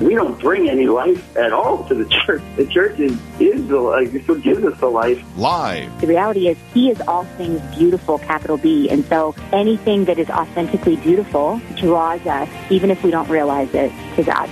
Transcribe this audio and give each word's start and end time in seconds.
We 0.00 0.14
don't 0.14 0.38
bring 0.38 0.68
any 0.68 0.88
life 0.88 1.36
at 1.38 1.54
all 1.54 1.84
to 1.84 1.94
the 1.94 2.04
church. 2.26 2.42
The 2.56 2.66
church 2.66 3.00
is, 3.00 3.18
is 3.40 3.66
the 3.66 3.80
life. 3.80 4.14
It 4.14 4.42
gives 4.42 4.62
us 4.62 4.78
the 4.78 4.88
life. 4.88 5.22
Live. 5.38 6.00
The 6.02 6.06
reality 6.06 6.48
is, 6.48 6.58
He 6.74 6.90
is 6.90 7.00
all 7.08 7.24
things 7.24 7.62
beautiful, 7.74 8.18
capital 8.18 8.58
B. 8.58 8.90
And 8.90 9.06
so 9.06 9.34
anything 9.52 10.04
that 10.04 10.18
is 10.18 10.28
authentically 10.28 10.96
beautiful 10.96 11.62
draws 11.76 12.20
us, 12.26 12.48
even 12.70 12.90
if 12.90 13.02
we 13.02 13.10
don't 13.10 13.28
realize 13.30 13.72
it, 13.72 13.90
to 14.16 14.22
God. 14.22 14.50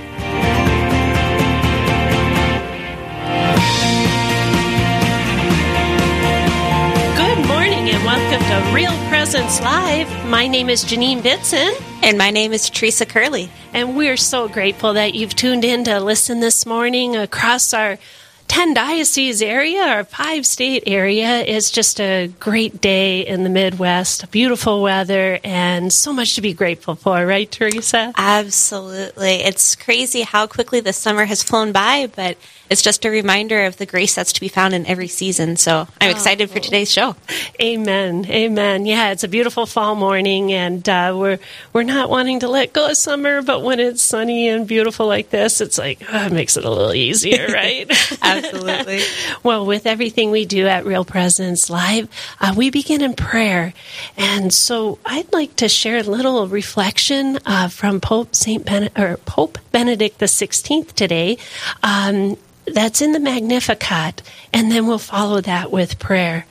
Good 7.17 7.47
morning 7.47 7.91
and 7.91 8.03
welcome 8.05 8.41
to 8.49 8.75
Real 8.75 9.09
Presence 9.11 9.61
Live. 9.61 10.09
My 10.27 10.47
name 10.47 10.71
is 10.71 10.87
Janine 10.87 11.21
Bitson. 11.21 11.71
And 12.03 12.17
my 12.17 12.31
name 12.31 12.53
is 12.53 12.71
Teresa 12.71 13.05
Curley. 13.05 13.51
And 13.75 13.97
we're 13.97 14.17
so 14.17 14.47
grateful 14.47 14.93
that 14.93 15.17
you've 15.17 15.35
tuned 15.35 15.65
in 15.65 15.83
to 15.83 15.99
listen 15.99 16.39
this 16.39 16.65
morning 16.65 17.17
across 17.17 17.75
our 17.75 17.99
10 18.49 18.75
diocese 18.75 19.43
area, 19.43 19.99
or 19.99 20.05
five 20.05 20.47
state 20.47 20.85
area. 20.87 21.43
is 21.43 21.71
just 21.71 22.01
a 22.01 22.29
great 22.41 22.81
day 22.81 23.27
in 23.27 23.45
the 23.45 23.51
Midwest, 23.51 24.31
beautiful 24.31 24.83
weather, 24.83 25.39
and 25.45 25.93
so 25.93 26.13
much 26.13 26.35
to 26.35 26.41
be 26.41 26.53
grateful 26.53 26.95
for, 26.95 27.27
right, 27.27 27.51
Teresa? 27.51 28.13
Absolutely. 28.17 29.43
It's 29.43 29.75
crazy 29.75 30.23
how 30.23 30.47
quickly 30.47 30.81
the 30.81 30.93
summer 30.93 31.25
has 31.25 31.43
flown 31.43 31.73
by, 31.73 32.09
but 32.15 32.37
it's 32.71 32.83
just 32.83 33.05
a 33.05 33.11
reminder 33.11 33.67
of 33.67 33.77
the 33.77 33.87
grace 33.87 34.15
that's 34.15 34.33
to 34.33 34.41
be 34.41 34.49
found 34.49 34.75
in 34.75 34.87
every 34.87 35.09
season. 35.09 35.57
So 35.57 35.87
I'm 36.01 36.11
excited 36.11 36.51
for 36.51 36.61
today's 36.61 36.91
show. 36.91 37.15
Amen. 37.61 38.25
Amen. 38.27 38.87
Yeah, 38.87 39.13
it's 39.13 39.23
a 39.23 39.29
beautiful 39.29 39.67
fall 39.67 39.95
morning, 39.95 40.53
and 40.53 40.87
uh, 40.89 41.15
we're 41.15 41.39
we're 41.73 41.83
not 41.83 42.09
wanting 42.09 42.41
to 42.41 42.49
let 42.49 42.73
go 42.73 42.91
of 42.91 42.97
summer, 42.97 43.43
but 43.43 43.63
when 43.63 43.81
it's 43.81 44.03
sunny 44.03 44.49
and 44.49 44.67
beautiful 44.67 45.07
like 45.07 45.31
this, 45.31 45.61
it's 45.61 45.77
like 45.79 46.01
oh, 46.11 46.27
it 46.27 46.33
makes 46.33 46.57
it 46.57 46.65
a 46.65 46.71
little 46.71 46.95
easier, 46.95 47.49
right? 47.53 47.91
Absolutely. 48.37 49.03
well, 49.43 49.67
with 49.67 49.87
everything 49.87 50.31
we 50.31 50.45
do 50.45 50.67
at 50.67 50.85
Real 50.85 51.05
Presence 51.05 51.71
Live, 51.71 52.09
uh, 52.41 52.55
we 52.57 52.71
begin 52.71 53.03
in 53.03 53.15
prayer, 53.15 53.73
and 54.17 54.53
so 54.53 54.99
I'd 55.05 55.33
like 55.33 55.57
to 55.57 55.69
share 55.69 55.99
a 55.99 56.03
little 56.03 56.47
reflection 56.49 57.39
uh, 57.47 57.69
from 57.69 58.01
Pope 58.01 58.35
Saint 58.35 58.65
ben- 58.65 58.91
or 58.97 59.17
Pope 59.19 59.59
Benedict 59.73 60.19
the 60.19 60.29
Sixteenth 60.29 60.95
today. 60.95 61.39
Um, 61.83 62.37
that's 62.67 63.03
in 63.03 63.13
the 63.13 63.21
Magnificat, 63.21 64.23
and 64.53 64.71
then 64.71 64.87
we'll 64.87 64.99
follow 64.99 65.41
that 65.43 65.71
with 65.71 65.99
prayer. 65.99 66.47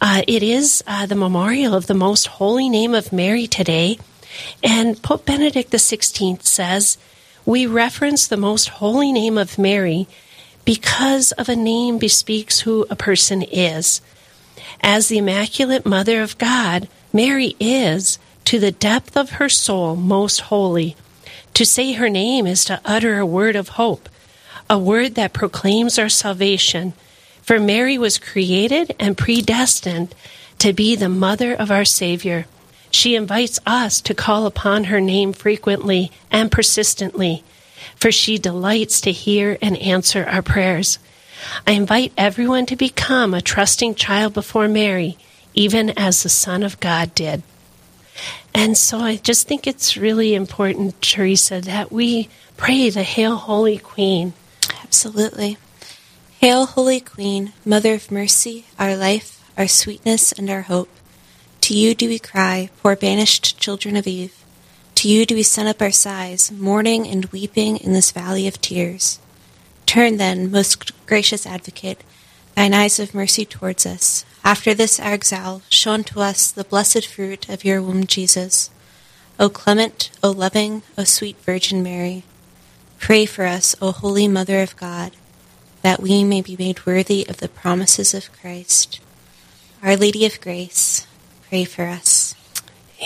Uh, 0.00 0.22
it 0.26 0.42
is 0.42 0.82
uh, 0.86 1.06
the 1.06 1.14
memorial 1.14 1.74
of 1.74 1.86
the 1.86 1.94
most 1.94 2.26
holy 2.26 2.68
name 2.68 2.94
of 2.94 3.12
Mary 3.12 3.46
today, 3.46 3.98
and 4.62 5.00
Pope 5.02 5.24
Benedict 5.24 5.70
XVI 5.70 6.42
says, 6.42 6.98
We 7.44 7.66
reference 7.66 8.26
the 8.26 8.36
most 8.36 8.68
holy 8.68 9.12
name 9.12 9.38
of 9.38 9.58
Mary 9.58 10.06
because 10.64 11.32
of 11.32 11.48
a 11.48 11.56
name 11.56 11.98
bespeaks 11.98 12.60
who 12.60 12.86
a 12.90 12.96
person 12.96 13.42
is. 13.42 14.00
As 14.80 15.08
the 15.08 15.18
Immaculate 15.18 15.84
Mother 15.86 16.22
of 16.22 16.38
God, 16.38 16.88
Mary 17.12 17.56
is, 17.60 18.18
to 18.46 18.58
the 18.58 18.72
depth 18.72 19.16
of 19.16 19.30
her 19.32 19.48
soul, 19.48 19.96
most 19.96 20.40
holy. 20.42 20.96
To 21.54 21.64
say 21.64 21.92
her 21.92 22.08
name 22.08 22.46
is 22.46 22.64
to 22.66 22.80
utter 22.84 23.18
a 23.18 23.26
word 23.26 23.56
of 23.56 23.70
hope 23.70 24.08
a 24.68 24.78
word 24.78 25.14
that 25.14 25.32
proclaims 25.32 25.98
our 25.98 26.08
salvation. 26.08 26.92
For 27.42 27.60
Mary 27.60 27.98
was 27.98 28.18
created 28.18 28.94
and 28.98 29.18
predestined 29.18 30.14
to 30.58 30.72
be 30.72 30.96
the 30.96 31.08
mother 31.08 31.52
of 31.54 31.70
our 31.70 31.84
Savior. 31.84 32.46
She 32.90 33.14
invites 33.14 33.60
us 33.66 34.00
to 34.02 34.14
call 34.14 34.46
upon 34.46 34.84
her 34.84 35.00
name 35.00 35.32
frequently 35.32 36.10
and 36.30 36.50
persistently, 36.50 37.44
for 38.04 38.12
she 38.12 38.36
delights 38.36 39.00
to 39.00 39.10
hear 39.10 39.56
and 39.62 39.78
answer 39.78 40.26
our 40.26 40.42
prayers. 40.42 40.98
I 41.66 41.70
invite 41.70 42.12
everyone 42.18 42.66
to 42.66 42.76
become 42.76 43.32
a 43.32 43.40
trusting 43.40 43.94
child 43.94 44.34
before 44.34 44.68
Mary, 44.68 45.16
even 45.54 45.88
as 45.98 46.22
the 46.22 46.28
Son 46.28 46.62
of 46.62 46.78
God 46.80 47.14
did. 47.14 47.42
And 48.54 48.76
so 48.76 48.98
I 48.98 49.16
just 49.16 49.48
think 49.48 49.66
it's 49.66 49.96
really 49.96 50.34
important, 50.34 51.00
Teresa, 51.00 51.62
that 51.62 51.90
we 51.90 52.28
pray 52.58 52.90
the 52.90 53.04
Hail, 53.04 53.36
Holy 53.36 53.78
Queen. 53.78 54.34
Absolutely. 54.82 55.56
Hail, 56.40 56.66
Holy 56.66 57.00
Queen, 57.00 57.54
Mother 57.64 57.94
of 57.94 58.10
Mercy, 58.10 58.66
our 58.78 58.94
life, 58.98 59.42
our 59.56 59.66
sweetness, 59.66 60.30
and 60.30 60.50
our 60.50 60.60
hope. 60.60 60.90
To 61.62 61.74
you 61.74 61.94
do 61.94 62.08
we 62.08 62.18
cry, 62.18 62.68
poor 62.82 62.96
banished 62.96 63.58
children 63.58 63.96
of 63.96 64.06
Eve. 64.06 64.43
To 65.04 65.10
you 65.10 65.26
do 65.26 65.34
we 65.34 65.42
send 65.42 65.68
up 65.68 65.82
our 65.82 65.90
sighs, 65.90 66.50
mourning 66.50 67.06
and 67.06 67.26
weeping 67.26 67.76
in 67.76 67.92
this 67.92 68.10
valley 68.10 68.48
of 68.48 68.58
tears. 68.62 69.18
Turn 69.84 70.16
then, 70.16 70.50
most 70.50 70.92
gracious 71.04 71.44
Advocate, 71.44 72.02
thine 72.54 72.72
eyes 72.72 72.98
of 72.98 73.12
mercy 73.12 73.44
towards 73.44 73.84
us. 73.84 74.24
After 74.42 74.72
this 74.72 74.98
our 74.98 75.12
exile, 75.12 75.60
show 75.68 75.90
unto 75.90 76.20
us 76.20 76.50
the 76.50 76.64
blessed 76.64 77.06
fruit 77.06 77.50
of 77.50 77.66
your 77.66 77.82
womb, 77.82 78.06
Jesus. 78.06 78.70
O 79.38 79.50
clement, 79.50 80.10
O 80.22 80.30
loving, 80.30 80.82
O 80.96 81.04
sweet 81.04 81.36
Virgin 81.42 81.82
Mary, 81.82 82.24
Pray 82.98 83.26
for 83.26 83.44
us, 83.44 83.76
O 83.82 83.92
Holy 83.92 84.26
Mother 84.26 84.62
of 84.62 84.74
God, 84.74 85.12
that 85.82 86.00
we 86.00 86.24
may 86.24 86.40
be 86.40 86.56
made 86.58 86.86
worthy 86.86 87.26
of 87.28 87.40
the 87.40 87.48
promises 87.50 88.14
of 88.14 88.32
Christ. 88.32 89.00
Our 89.82 89.98
Lady 89.98 90.24
of 90.24 90.40
Grace, 90.40 91.06
pray 91.50 91.64
for 91.64 91.84
us. 91.84 92.34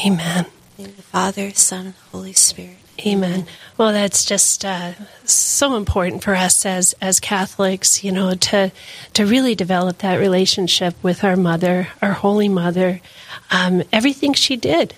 Amen. 0.07 0.47
In 0.79 0.95
the 0.95 1.03
Father, 1.03 1.51
Son, 1.55 1.87
and 1.87 1.95
Holy 2.13 2.33
Spirit. 2.33 2.77
Amen. 3.05 3.47
Well, 3.77 3.93
that's 3.93 4.25
just 4.25 4.65
uh, 4.65 4.93
so 5.25 5.75
important 5.75 6.23
for 6.23 6.37
us 6.37 6.65
as 6.65 6.95
as 7.01 7.19
Catholics, 7.19 8.05
you 8.05 8.13
know, 8.13 8.35
to 8.35 8.71
to 9.15 9.27
really 9.27 9.57
develop 9.57 9.99
that 9.99 10.21
relationship 10.21 10.95
with 11.03 11.25
our 11.25 11.35
mother, 11.35 11.89
our 12.01 12.13
Holy 12.13 12.49
Mother. 12.49 13.01
Um, 13.51 13.83
everything 13.93 14.35
she 14.35 14.57
did 14.57 14.95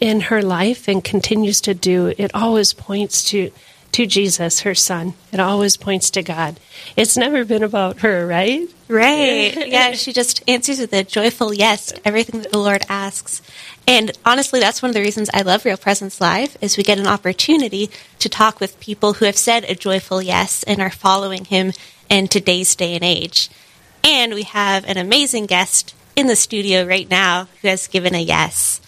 in 0.00 0.22
her 0.22 0.40
life 0.40 0.88
and 0.88 1.04
continues 1.04 1.60
to 1.62 1.74
do, 1.74 2.14
it 2.16 2.34
always 2.34 2.72
points 2.72 3.22
to 3.24 3.50
to 3.92 4.06
Jesus, 4.06 4.60
her 4.60 4.74
son. 4.74 5.14
It 5.32 5.40
always 5.40 5.76
points 5.76 6.10
to 6.10 6.22
God. 6.22 6.58
It's 6.96 7.16
never 7.16 7.44
been 7.44 7.62
about 7.62 8.00
her, 8.00 8.26
right? 8.26 8.68
Right. 8.88 9.56
Yeah, 9.72 9.92
she 9.92 10.12
just 10.12 10.42
answers 10.46 10.80
with 10.80 10.92
a 10.92 11.04
joyful 11.04 11.54
yes 11.54 11.86
to 11.86 12.06
everything 12.06 12.42
that 12.42 12.52
the 12.52 12.58
Lord 12.58 12.84
asks. 12.88 13.40
And 13.86 14.10
honestly, 14.24 14.60
that's 14.60 14.82
one 14.82 14.90
of 14.90 14.94
the 14.94 15.00
reasons 15.00 15.30
I 15.32 15.42
love 15.42 15.64
Real 15.64 15.76
Presence 15.76 16.20
Live 16.20 16.56
is 16.60 16.76
we 16.76 16.82
get 16.82 16.98
an 16.98 17.06
opportunity 17.06 17.90
to 18.18 18.28
talk 18.28 18.60
with 18.60 18.80
people 18.80 19.14
who 19.14 19.24
have 19.24 19.36
said 19.36 19.64
a 19.64 19.74
joyful 19.74 20.20
yes 20.20 20.62
and 20.64 20.80
are 20.80 20.90
following 20.90 21.46
him 21.46 21.72
in 22.08 22.28
today's 22.28 22.74
day 22.74 22.94
and 22.94 23.04
age. 23.04 23.48
And 24.04 24.34
we 24.34 24.42
have 24.42 24.84
an 24.84 24.98
amazing 24.98 25.46
guest 25.46 25.94
in 26.16 26.26
the 26.26 26.36
studio 26.36 26.84
right 26.84 27.08
now 27.08 27.48
who 27.60 27.68
has 27.68 27.88
given 27.88 28.14
a 28.14 28.20
yes. 28.20 28.80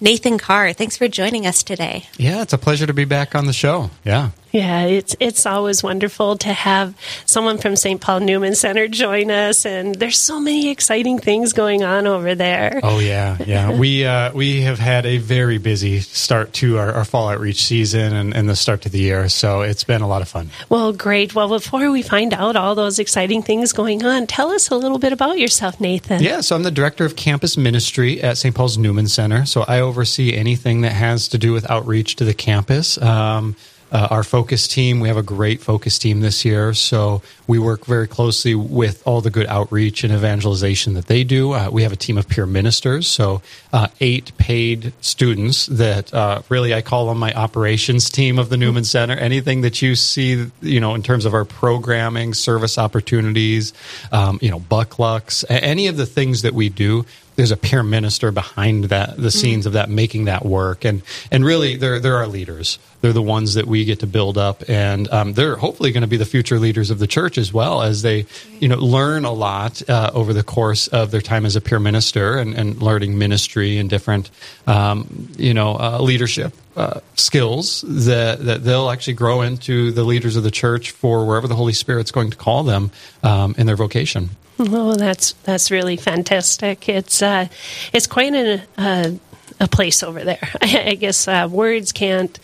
Nathan 0.00 0.36
Carr, 0.36 0.74
thanks 0.74 0.96
for 0.96 1.08
joining 1.08 1.46
us 1.46 1.62
today. 1.62 2.06
Yeah, 2.18 2.42
it's 2.42 2.52
a 2.52 2.58
pleasure 2.58 2.86
to 2.86 2.92
be 2.92 3.06
back 3.06 3.34
on 3.34 3.46
the 3.46 3.54
show. 3.54 3.90
Yeah. 4.04 4.30
Yeah, 4.52 4.84
it's 4.84 5.16
it's 5.20 5.44
always 5.44 5.82
wonderful 5.82 6.38
to 6.38 6.52
have 6.52 6.94
someone 7.26 7.58
from 7.58 7.76
St. 7.76 8.00
Paul 8.00 8.20
Newman 8.20 8.54
Center 8.54 8.88
join 8.88 9.30
us, 9.30 9.66
and 9.66 9.94
there's 9.94 10.18
so 10.18 10.40
many 10.40 10.70
exciting 10.70 11.18
things 11.18 11.52
going 11.52 11.84
on 11.84 12.06
over 12.06 12.34
there. 12.34 12.80
Oh 12.82 12.98
yeah, 12.98 13.36
yeah. 13.44 13.78
we 13.78 14.04
uh, 14.04 14.32
we 14.32 14.62
have 14.62 14.78
had 14.78 15.04
a 15.04 15.18
very 15.18 15.58
busy 15.58 16.00
start 16.00 16.52
to 16.54 16.78
our, 16.78 16.92
our 16.92 17.04
fall 17.04 17.28
outreach 17.28 17.64
season 17.64 18.14
and, 18.14 18.34
and, 18.34 18.48
the 18.48 18.56
start 18.56 18.82
to 18.82 18.88
the 18.88 18.98
year, 18.98 19.28
so 19.28 19.62
it's 19.62 19.84
been 19.84 20.02
a 20.02 20.08
lot 20.08 20.22
of 20.22 20.28
fun. 20.28 20.50
Well, 20.68 20.92
great. 20.92 21.34
Well, 21.34 21.48
before 21.48 21.90
we 21.90 22.02
find 22.02 22.32
out 22.32 22.56
all 22.56 22.74
those 22.74 22.98
exciting 22.98 23.42
things 23.42 23.72
going 23.72 24.04
on, 24.04 24.26
tell 24.26 24.50
us 24.50 24.70
a 24.70 24.76
little 24.76 24.98
bit 24.98 25.12
about 25.12 25.38
yourself, 25.38 25.80
Nathan. 25.80 26.22
Yeah, 26.22 26.40
so 26.40 26.54
I'm 26.54 26.62
the 26.62 26.70
director 26.70 27.04
of 27.04 27.16
campus 27.16 27.56
ministry 27.56 28.22
at 28.22 28.38
St. 28.38 28.54
Paul's 28.54 28.78
Newman 28.78 29.08
Center. 29.08 29.44
So 29.44 29.64
I 29.66 29.80
oversee 29.80 30.34
anything 30.34 30.82
that 30.82 30.92
has 30.92 31.28
to 31.28 31.38
do 31.38 31.52
with 31.52 31.68
outreach 31.70 32.16
to 32.16 32.24
the 32.24 32.34
campus. 32.34 33.00
Um, 33.02 33.56
uh, 33.96 34.08
our 34.10 34.22
focus 34.22 34.68
team. 34.68 35.00
We 35.00 35.08
have 35.08 35.16
a 35.16 35.22
great 35.22 35.62
focus 35.62 35.98
team 35.98 36.20
this 36.20 36.44
year, 36.44 36.74
so 36.74 37.22
we 37.46 37.58
work 37.58 37.86
very 37.86 38.06
closely 38.06 38.54
with 38.54 39.02
all 39.06 39.22
the 39.22 39.30
good 39.30 39.46
outreach 39.46 40.04
and 40.04 40.12
evangelization 40.12 40.92
that 40.94 41.06
they 41.06 41.24
do. 41.24 41.52
Uh, 41.52 41.70
we 41.72 41.82
have 41.82 41.92
a 41.92 41.96
team 41.96 42.18
of 42.18 42.28
peer 42.28 42.44
ministers, 42.44 43.06
so 43.06 43.40
uh, 43.72 43.88
eight 44.00 44.36
paid 44.36 44.92
students 45.00 45.64
that 45.66 46.12
uh, 46.12 46.42
really 46.50 46.74
I 46.74 46.82
call 46.82 47.06
them 47.06 47.16
my 47.16 47.32
operations 47.32 48.10
team 48.10 48.38
of 48.38 48.50
the 48.50 48.58
Newman 48.58 48.84
Center. 48.84 49.14
Anything 49.14 49.62
that 49.62 49.80
you 49.80 49.96
see, 49.96 50.50
you 50.60 50.80
know, 50.80 50.94
in 50.94 51.02
terms 51.02 51.24
of 51.24 51.32
our 51.32 51.46
programming, 51.46 52.34
service 52.34 52.76
opportunities, 52.76 53.72
um, 54.12 54.38
you 54.42 54.50
know, 54.50 54.60
bucklucks, 54.60 55.42
any 55.48 55.86
of 55.86 55.96
the 55.96 56.06
things 56.06 56.42
that 56.42 56.52
we 56.52 56.68
do 56.68 57.06
there's 57.36 57.50
a 57.50 57.56
peer 57.56 57.82
minister 57.82 58.32
behind 58.32 58.84
that 58.84 59.16
the 59.16 59.30
scenes 59.30 59.66
of 59.66 59.74
that 59.74 59.88
making 59.88 60.24
that 60.24 60.44
work 60.44 60.84
and 60.84 61.02
and 61.30 61.44
really 61.44 61.76
they're 61.76 62.00
they're 62.00 62.16
our 62.16 62.26
leaders 62.26 62.78
they're 63.00 63.12
the 63.12 63.22
ones 63.22 63.54
that 63.54 63.66
we 63.66 63.84
get 63.84 64.00
to 64.00 64.06
build 64.06 64.38
up 64.38 64.62
and 64.68 65.08
um, 65.12 65.32
they're 65.34 65.56
hopefully 65.56 65.92
going 65.92 66.02
to 66.02 66.08
be 66.08 66.16
the 66.16 66.24
future 66.24 66.58
leaders 66.58 66.90
of 66.90 66.98
the 66.98 67.06
church 67.06 67.38
as 67.38 67.52
well 67.52 67.82
as 67.82 68.02
they 68.02 68.26
you 68.60 68.68
know 68.68 68.76
learn 68.76 69.24
a 69.24 69.32
lot 69.32 69.88
uh, 69.88 70.10
over 70.14 70.32
the 70.32 70.42
course 70.42 70.88
of 70.88 71.10
their 71.10 71.20
time 71.20 71.46
as 71.46 71.56
a 71.56 71.60
peer 71.60 71.78
minister 71.78 72.38
and, 72.38 72.54
and 72.54 72.82
learning 72.82 73.18
ministry 73.18 73.78
and 73.78 73.90
different 73.90 74.30
um, 74.66 75.28
you 75.36 75.54
know 75.54 75.78
uh, 75.78 75.98
leadership 76.00 76.52
uh, 76.76 77.00
skills 77.14 77.82
that, 77.88 78.44
that 78.44 78.62
they'll 78.62 78.90
actually 78.90 79.14
grow 79.14 79.40
into 79.40 79.90
the 79.92 80.04
leaders 80.04 80.36
of 80.36 80.42
the 80.42 80.50
church 80.50 80.90
for 80.90 81.24
wherever 81.26 81.48
the 81.48 81.54
Holy 81.54 81.72
Spirit's 81.72 82.10
going 82.10 82.30
to 82.30 82.36
call 82.36 82.64
them 82.64 82.90
um, 83.22 83.54
in 83.56 83.66
their 83.66 83.76
vocation. 83.76 84.28
Oh, 84.58 84.94
that's 84.94 85.32
that's 85.44 85.70
really 85.70 85.96
fantastic. 85.96 86.88
It's 86.88 87.22
uh, 87.22 87.48
it's 87.92 88.06
quite 88.06 88.34
a, 88.34 88.62
a, 88.78 89.18
a 89.60 89.68
place 89.68 90.02
over 90.02 90.24
there. 90.24 90.48
I, 90.62 90.94
guess 90.94 91.28
uh, 91.28 91.48
words 91.50 91.92
can't 91.92 92.38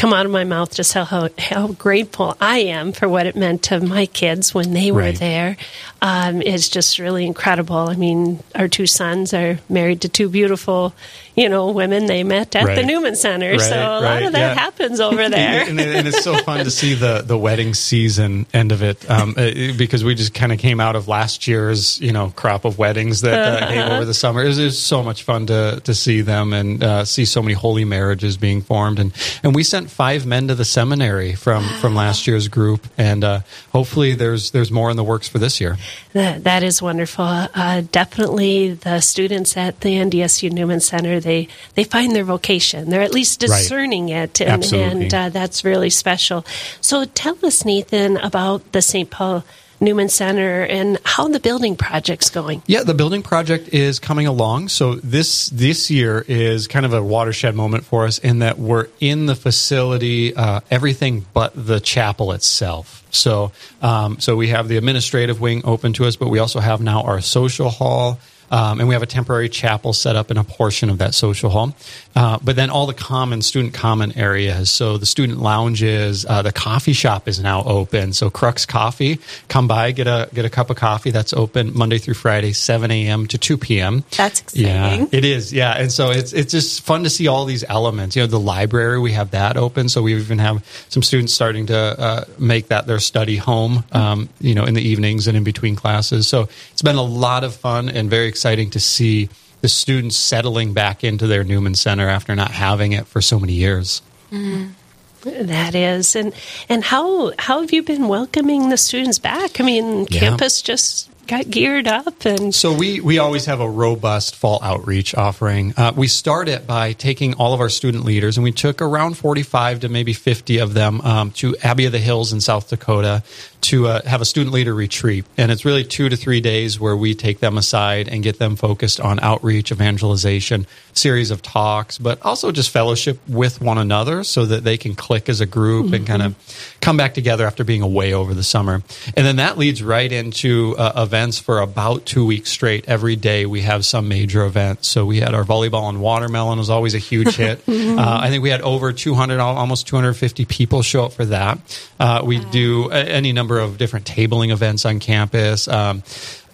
come 0.00 0.14
out 0.14 0.24
of 0.24 0.32
my 0.32 0.44
mouth 0.44 0.74
just 0.74 0.94
how, 0.94 1.28
how, 1.38 1.66
grateful 1.72 2.34
I 2.40 2.60
am 2.60 2.92
for 2.92 3.06
what 3.06 3.26
it 3.26 3.36
meant 3.36 3.64
to 3.64 3.80
my 3.80 4.06
kids 4.06 4.54
when 4.54 4.72
they 4.72 4.90
were 4.90 5.00
Right. 5.00 5.18
there. 5.18 5.56
Um, 6.00 6.40
it's 6.40 6.70
just 6.70 6.98
really 6.98 7.26
incredible. 7.26 7.76
I 7.76 7.96
mean, 7.96 8.42
our 8.54 8.66
two 8.66 8.86
sons 8.86 9.34
are 9.34 9.58
married 9.68 10.00
to 10.00 10.08
two 10.08 10.30
beautiful, 10.30 10.94
you 11.34 11.50
know, 11.50 11.70
women 11.70 12.06
they 12.06 12.24
met 12.24 12.56
at 12.56 12.74
the 12.74 12.82
Newman 12.82 13.14
Center. 13.14 13.50
Right, 13.52 13.60
so 13.60 13.76
a 13.76 14.00
lot 14.00 14.22
of 14.22 14.32
that 14.32 14.38
yeah. 14.38 14.54
happens 14.54 15.00
over 15.00 15.28
there. 15.28 15.68
and, 15.68 15.78
and 15.78 16.08
it's 16.08 16.24
so 16.24 16.36
fun 16.38 16.64
to 16.64 16.70
see 16.80 16.94
the 16.94 17.20
the 17.20 17.36
wedding 17.36 17.74
season 17.74 18.46
end 18.54 18.72
of 18.72 18.82
it 18.82 19.08
um, 19.10 19.34
uh, 19.36 19.50
because 19.76 20.02
we 20.02 20.14
just 20.14 20.32
kind 20.32 20.52
of 20.52 20.58
came 20.58 20.80
out 20.80 20.96
of 20.96 21.08
last 21.08 21.46
year's 21.46 22.00
you 22.00 22.12
know 22.12 22.32
crop 22.34 22.64
of 22.64 22.78
weddings 22.78 23.20
that 23.20 23.62
uh, 23.62 23.68
came 23.68 23.92
over 23.92 24.06
the 24.06 24.14
summer. 24.14 24.42
It 24.42 24.48
was, 24.48 24.58
it 24.58 24.64
was 24.64 24.78
so 24.78 25.02
much 25.02 25.24
fun 25.24 25.46
to 25.46 25.82
to 25.84 25.94
see 25.94 26.22
them 26.22 26.54
and 26.54 26.82
uh, 26.82 27.04
see 27.04 27.26
so 27.26 27.42
many 27.42 27.52
holy 27.52 27.84
marriages 27.84 28.38
being 28.38 28.62
formed 28.62 28.98
and 28.98 29.12
and 29.42 29.54
we 29.54 29.62
sent 29.64 29.89
five 29.90 30.24
men 30.24 30.48
to 30.48 30.54
the 30.54 30.64
seminary 30.64 31.34
from 31.34 31.64
from 31.80 31.94
last 31.94 32.26
year's 32.26 32.48
group 32.48 32.86
and 32.96 33.22
uh, 33.24 33.40
hopefully 33.72 34.14
there's 34.14 34.52
there's 34.52 34.70
more 34.70 34.90
in 34.90 34.96
the 34.96 35.04
works 35.04 35.28
for 35.28 35.38
this 35.38 35.60
year. 35.60 35.76
That, 36.12 36.44
that 36.44 36.62
is 36.62 36.80
wonderful. 36.82 37.24
Uh, 37.24 37.82
definitely, 37.92 38.72
the 38.74 39.00
students 39.00 39.56
at 39.56 39.80
the 39.80 39.90
NDSU 39.96 40.50
Newman 40.50 40.80
Center 40.80 41.20
they 41.20 41.48
they 41.74 41.84
find 41.84 42.14
their 42.14 42.24
vocation. 42.24 42.90
They're 42.90 43.02
at 43.02 43.12
least 43.12 43.42
Right. 43.42 43.48
discerning 43.48 44.08
it, 44.08 44.40
and, 44.40 44.64
and 44.72 45.14
uh, 45.14 45.28
that's 45.28 45.64
really 45.64 45.90
special. 45.90 46.44
So, 46.80 47.04
tell 47.04 47.36
us, 47.44 47.64
Nathan, 47.64 48.16
about 48.18 48.72
the 48.72 48.82
St. 48.82 49.10
Paul 49.10 49.44
Newman 49.80 50.08
Center 50.08 50.62
and 50.62 50.98
how 51.04 51.28
the 51.28 51.40
building 51.40 51.76
project's 51.76 52.30
going. 52.30 52.62
Yeah, 52.66 52.82
the 52.82 52.94
building 52.94 53.22
project 53.22 53.68
is 53.68 53.98
coming 53.98 54.26
along. 54.26 54.68
So 54.68 54.94
this 54.96 55.48
this 55.50 55.90
year 55.90 56.24
is 56.28 56.66
kind 56.66 56.84
of 56.84 56.92
a 56.92 57.02
watershed 57.02 57.54
moment 57.54 57.84
for 57.84 58.04
us 58.04 58.18
in 58.18 58.40
that 58.40 58.58
we're 58.58 58.88
in 59.00 59.26
the 59.26 59.34
facility, 59.34 60.34
uh, 60.34 60.60
everything 60.70 61.26
but 61.32 61.52
the 61.54 61.80
chapel 61.80 62.32
itself. 62.32 63.04
So 63.10 63.52
um, 63.82 64.20
so 64.20 64.36
we 64.36 64.48
have 64.48 64.68
the 64.68 64.76
administrative 64.76 65.40
wing 65.40 65.62
open 65.64 65.92
to 65.94 66.04
us, 66.04 66.16
but 66.16 66.28
we 66.28 66.38
also 66.38 66.60
have 66.60 66.80
now 66.80 67.02
our 67.02 67.20
social 67.20 67.70
hall. 67.70 68.18
Um, 68.50 68.80
and 68.80 68.88
we 68.88 68.94
have 68.94 69.02
a 69.02 69.06
temporary 69.06 69.48
chapel 69.48 69.92
set 69.92 70.16
up 70.16 70.30
in 70.30 70.36
a 70.36 70.44
portion 70.44 70.90
of 70.90 70.98
that 70.98 71.14
social 71.14 71.50
hall. 71.50 71.74
Uh, 72.16 72.38
but 72.42 72.56
then 72.56 72.68
all 72.68 72.86
the 72.86 72.94
common 72.94 73.42
student 73.42 73.72
common 73.72 74.16
areas. 74.18 74.70
So 74.70 74.98
the 74.98 75.06
student 75.06 75.38
lounges, 75.38 76.26
uh, 76.26 76.42
the 76.42 76.52
coffee 76.52 76.92
shop 76.92 77.28
is 77.28 77.38
now 77.38 77.62
open. 77.62 78.12
So 78.12 78.28
Crux 78.28 78.66
Coffee, 78.66 79.20
come 79.48 79.68
by, 79.68 79.92
get 79.92 80.08
a 80.08 80.28
get 80.34 80.44
a 80.44 80.50
cup 80.50 80.70
of 80.70 80.76
coffee. 80.76 81.10
That's 81.10 81.32
open 81.32 81.76
Monday 81.76 81.98
through 81.98 82.14
Friday, 82.14 82.52
7 82.52 82.90
a.m. 82.90 83.26
to 83.28 83.38
2 83.38 83.56
p.m. 83.56 84.04
That's 84.16 84.42
Yeah, 84.54 85.06
it 85.12 85.24
is. 85.24 85.52
Yeah, 85.52 85.72
and 85.72 85.92
so 85.92 86.10
it's 86.10 86.32
it's 86.32 86.50
just 86.50 86.82
fun 86.82 87.04
to 87.04 87.10
see 87.10 87.28
all 87.28 87.44
these 87.44 87.64
elements. 87.68 88.16
You 88.16 88.22
know, 88.22 88.26
the 88.26 88.40
library 88.40 88.98
we 88.98 89.12
have 89.12 89.30
that 89.30 89.56
open, 89.56 89.88
so 89.88 90.02
we 90.02 90.14
even 90.16 90.40
have 90.40 90.64
some 90.88 91.02
students 91.02 91.32
starting 91.32 91.66
to 91.66 91.76
uh, 91.78 92.24
make 92.38 92.68
that 92.68 92.88
their 92.88 92.98
study 92.98 93.36
home. 93.36 93.84
Um, 93.92 94.28
you 94.40 94.54
know, 94.54 94.64
in 94.64 94.74
the 94.74 94.82
evenings 94.82 95.28
and 95.28 95.36
in 95.36 95.44
between 95.44 95.76
classes. 95.76 96.26
So 96.26 96.48
it's 96.72 96.82
been 96.82 96.96
a 96.96 97.02
lot 97.02 97.44
of 97.44 97.54
fun 97.54 97.88
and 97.88 98.10
very 98.10 98.26
exciting 98.26 98.39
to 98.70 98.80
see 98.80 99.28
the 99.60 99.68
students 99.68 100.16
settling 100.16 100.72
back 100.72 101.04
into 101.04 101.26
their 101.26 101.44
Newman 101.44 101.74
Center 101.74 102.08
after 102.08 102.34
not 102.34 102.50
having 102.50 102.92
it 102.92 103.06
for 103.06 103.20
so 103.20 103.38
many 103.38 103.52
years. 103.52 104.00
Mm-hmm. 104.32 105.46
That 105.48 105.74
is, 105.74 106.16
and 106.16 106.32
and 106.70 106.82
how 106.82 107.32
how 107.38 107.60
have 107.60 107.72
you 107.74 107.82
been 107.82 108.08
welcoming 108.08 108.70
the 108.70 108.78
students 108.78 109.18
back? 109.18 109.60
I 109.60 109.64
mean, 109.64 110.06
Yeah. 110.08 110.20
campus 110.20 110.62
just 110.62 111.09
got 111.30 111.48
geared 111.48 111.86
up, 111.86 112.24
and 112.24 112.52
So 112.52 112.74
we, 112.74 113.00
we 113.00 113.18
always 113.18 113.46
have 113.46 113.60
a 113.60 113.70
robust 113.70 114.34
fall 114.34 114.58
outreach 114.64 115.14
offering. 115.14 115.72
Uh, 115.76 115.92
we 115.94 116.08
start 116.08 116.48
it 116.48 116.66
by 116.66 116.92
taking 116.92 117.34
all 117.34 117.54
of 117.54 117.60
our 117.60 117.68
student 117.68 118.04
leaders, 118.04 118.36
and 118.36 118.42
we 118.42 118.50
took 118.50 118.82
around 118.82 119.16
45 119.16 119.80
to 119.80 119.88
maybe 119.88 120.12
50 120.12 120.58
of 120.58 120.74
them 120.74 121.00
um, 121.02 121.30
to 121.32 121.56
Abbey 121.62 121.86
of 121.86 121.92
the 121.92 122.00
Hills 122.00 122.32
in 122.32 122.40
South 122.40 122.68
Dakota 122.68 123.22
to 123.60 123.86
uh, 123.86 124.02
have 124.08 124.20
a 124.20 124.24
student 124.24 124.52
leader 124.52 124.74
retreat. 124.74 125.24
And 125.36 125.52
it's 125.52 125.64
really 125.64 125.84
two 125.84 126.08
to 126.08 126.16
three 126.16 126.40
days 126.40 126.80
where 126.80 126.96
we 126.96 127.14
take 127.14 127.38
them 127.38 127.58
aside 127.58 128.08
and 128.08 128.24
get 128.24 128.38
them 128.38 128.56
focused 128.56 128.98
on 128.98 129.20
outreach, 129.20 129.70
evangelization, 129.70 130.66
series 130.94 131.30
of 131.30 131.42
talks, 131.42 131.96
but 131.98 132.20
also 132.22 132.50
just 132.50 132.70
fellowship 132.70 133.20
with 133.28 133.60
one 133.60 133.78
another 133.78 134.24
so 134.24 134.46
that 134.46 134.64
they 134.64 134.76
can 134.76 134.96
click 134.96 135.28
as 135.28 135.40
a 135.40 135.46
group 135.46 135.92
and 135.92 136.06
kind 136.06 136.22
of 136.22 136.34
come 136.80 136.96
back 136.96 137.14
together 137.14 137.46
after 137.46 137.62
being 137.62 137.82
away 137.82 138.12
over 138.12 138.34
the 138.34 138.42
summer. 138.42 138.82
And 139.16 139.26
then 139.26 139.36
that 139.36 139.58
leads 139.58 139.82
right 139.82 140.10
into 140.10 140.74
uh, 140.76 141.04
events 141.04 141.19
for 141.28 141.60
about 141.60 142.06
two 142.06 142.24
weeks 142.24 142.50
straight. 142.50 142.88
Every 142.88 143.16
day 143.16 143.44
we 143.46 143.60
have 143.62 143.84
some 143.84 144.08
major 144.08 144.44
event. 144.44 144.84
So 144.84 145.04
we 145.04 145.20
had 145.20 145.34
our 145.34 145.44
volleyball 145.44 145.88
and 145.88 146.00
watermelon 146.00 146.58
was 146.58 146.70
always 146.70 146.94
a 146.94 146.98
huge 146.98 147.36
hit. 147.36 147.58
uh, 147.68 148.18
I 148.22 148.30
think 148.30 148.42
we 148.42 148.48
had 148.50 148.60
over 148.62 148.92
200, 148.92 149.38
almost 149.38 149.86
250 149.86 150.44
people 150.46 150.82
show 150.82 151.04
up 151.04 151.12
for 151.12 151.26
that. 151.26 151.58
Uh, 151.98 152.22
we 152.24 152.38
do 152.46 152.90
a- 152.90 152.94
any 152.94 153.32
number 153.32 153.58
of 153.58 153.76
different 153.78 154.06
tabling 154.06 154.50
events 154.50 154.84
on 154.86 154.98
campus. 155.00 155.68
Um, 155.68 156.02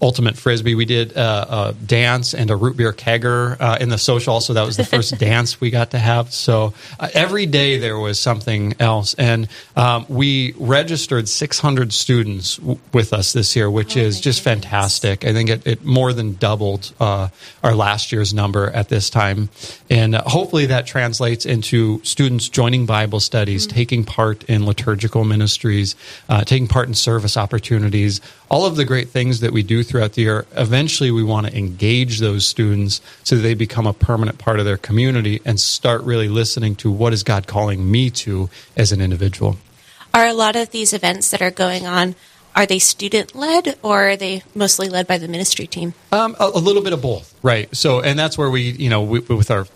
Ultimate 0.01 0.37
Frisbee. 0.37 0.75
We 0.75 0.85
did 0.85 1.17
uh, 1.17 1.73
a 1.73 1.85
dance 1.85 2.35
and 2.35 2.51
a 2.51 2.57
root 2.57 2.77
beer 2.77 2.93
kegger 2.93 3.57
uh, 3.61 3.79
in 3.81 3.89
the 3.89 3.99
social. 3.99 4.41
So 4.41 4.55
that 4.55 4.67
was 4.67 4.77
the 4.77 4.85
first 4.85 5.19
dance 5.19 5.61
we 5.61 5.71
got 5.71 5.93
to 5.93 5.99
have. 5.99 6.33
So 6.33 6.75
uh, 7.01 7.09
every 7.15 7.47
day 7.47 7.79
there 7.79 7.99
was 7.99 8.19
something 8.19 8.75
else. 8.79 9.15
And 9.15 9.49
um, 9.77 10.07
we 10.09 10.55
registered 10.59 11.29
600 11.29 11.93
students 11.93 12.57
w- 12.57 12.79
with 12.93 13.13
us 13.13 13.33
this 13.33 13.57
year, 13.57 13.71
which 13.71 13.97
is 13.97 14.21
just 14.21 14.43
fantastic. 14.43 15.25
I 15.25 15.33
think 15.33 15.51
it, 15.51 15.67
it 15.67 15.85
more 15.85 16.13
than 16.13 16.35
doubled 16.35 16.93
uh, 17.01 17.29
our 17.63 17.75
last 17.75 18.13
year's 18.13 18.35
number 18.35 18.71
at 18.71 18.89
this 18.89 19.11
time. 19.11 19.49
And 19.89 20.15
uh, 20.15 20.23
hopefully 20.25 20.67
that 20.67 20.87
translates 20.87 21.47
into 21.47 22.03
students 22.05 22.49
joining 22.49 22.87
Bible 22.87 23.21
studies, 23.21 23.67
taking 23.67 24.05
part 24.05 24.45
in 24.45 24.67
liturgical 24.67 25.25
ministries, 25.25 25.97
uh, 26.29 26.45
taking 26.45 26.69
part 26.69 26.89
in 26.89 26.95
service 26.95 27.37
opportunities, 27.37 28.21
all 28.49 28.65
of 28.65 28.77
the 28.77 28.85
great 28.85 29.09
things 29.09 29.41
that 29.41 29.53
we 29.53 29.63
do 29.63 29.83
throughout 29.83 30.13
the 30.13 30.23
year. 30.23 30.47
Eventually, 30.57 31.11
we 31.11 31.23
want 31.23 31.47
to 31.47 31.57
engage 31.57 32.21
those 32.21 32.47
students 32.47 33.01
so 33.25 33.37
that 33.37 33.43
they 33.43 33.55
become 33.55 33.87
a 33.87 33.93
permanent 33.93 34.39
part 34.39 34.59
of 34.59 34.65
their 34.65 34.77
community 34.77 35.41
and 35.45 35.59
start 35.59 36.03
really 36.03 36.29
listening 36.29 36.75
to 36.77 36.91
what 36.91 37.13
is 37.13 37.23
God 37.23 37.47
calling 37.47 37.91
me 37.91 38.11
to 38.11 38.49
as 38.77 38.93
an 38.93 39.01
individual. 39.01 39.57
Are 40.15 40.27
a 40.27 40.33
lot 40.33 40.57
of 40.57 40.71
these 40.71 40.93
events 40.93 41.31
that 41.31 41.43
are 41.43 41.51
going 41.51 41.87
on, 41.87 42.15
are 42.55 42.65
they 42.65 42.79
student 42.79 43.35
led 43.35 43.77
or 43.83 44.11
are 44.11 44.17
they 44.17 44.43
mostly 44.55 44.89
led 44.89 45.07
by 45.07 45.19
the 45.19 45.29
ministry 45.29 45.67
team? 45.67 45.93
Um, 46.11 46.35
a, 46.41 46.47
a 46.55 46.59
little 46.59 46.83
bit 46.83 46.95
of 46.95 47.03
both, 47.03 47.35
right? 47.43 47.75
So, 47.77 48.01
and 48.01 48.19
that's 48.19 48.39
where 48.39 48.51
we, 48.51 48.71
you 48.71 48.89
know, 48.89 49.03
we, 49.03 49.21
with 49.21 49.51
our 49.51 49.67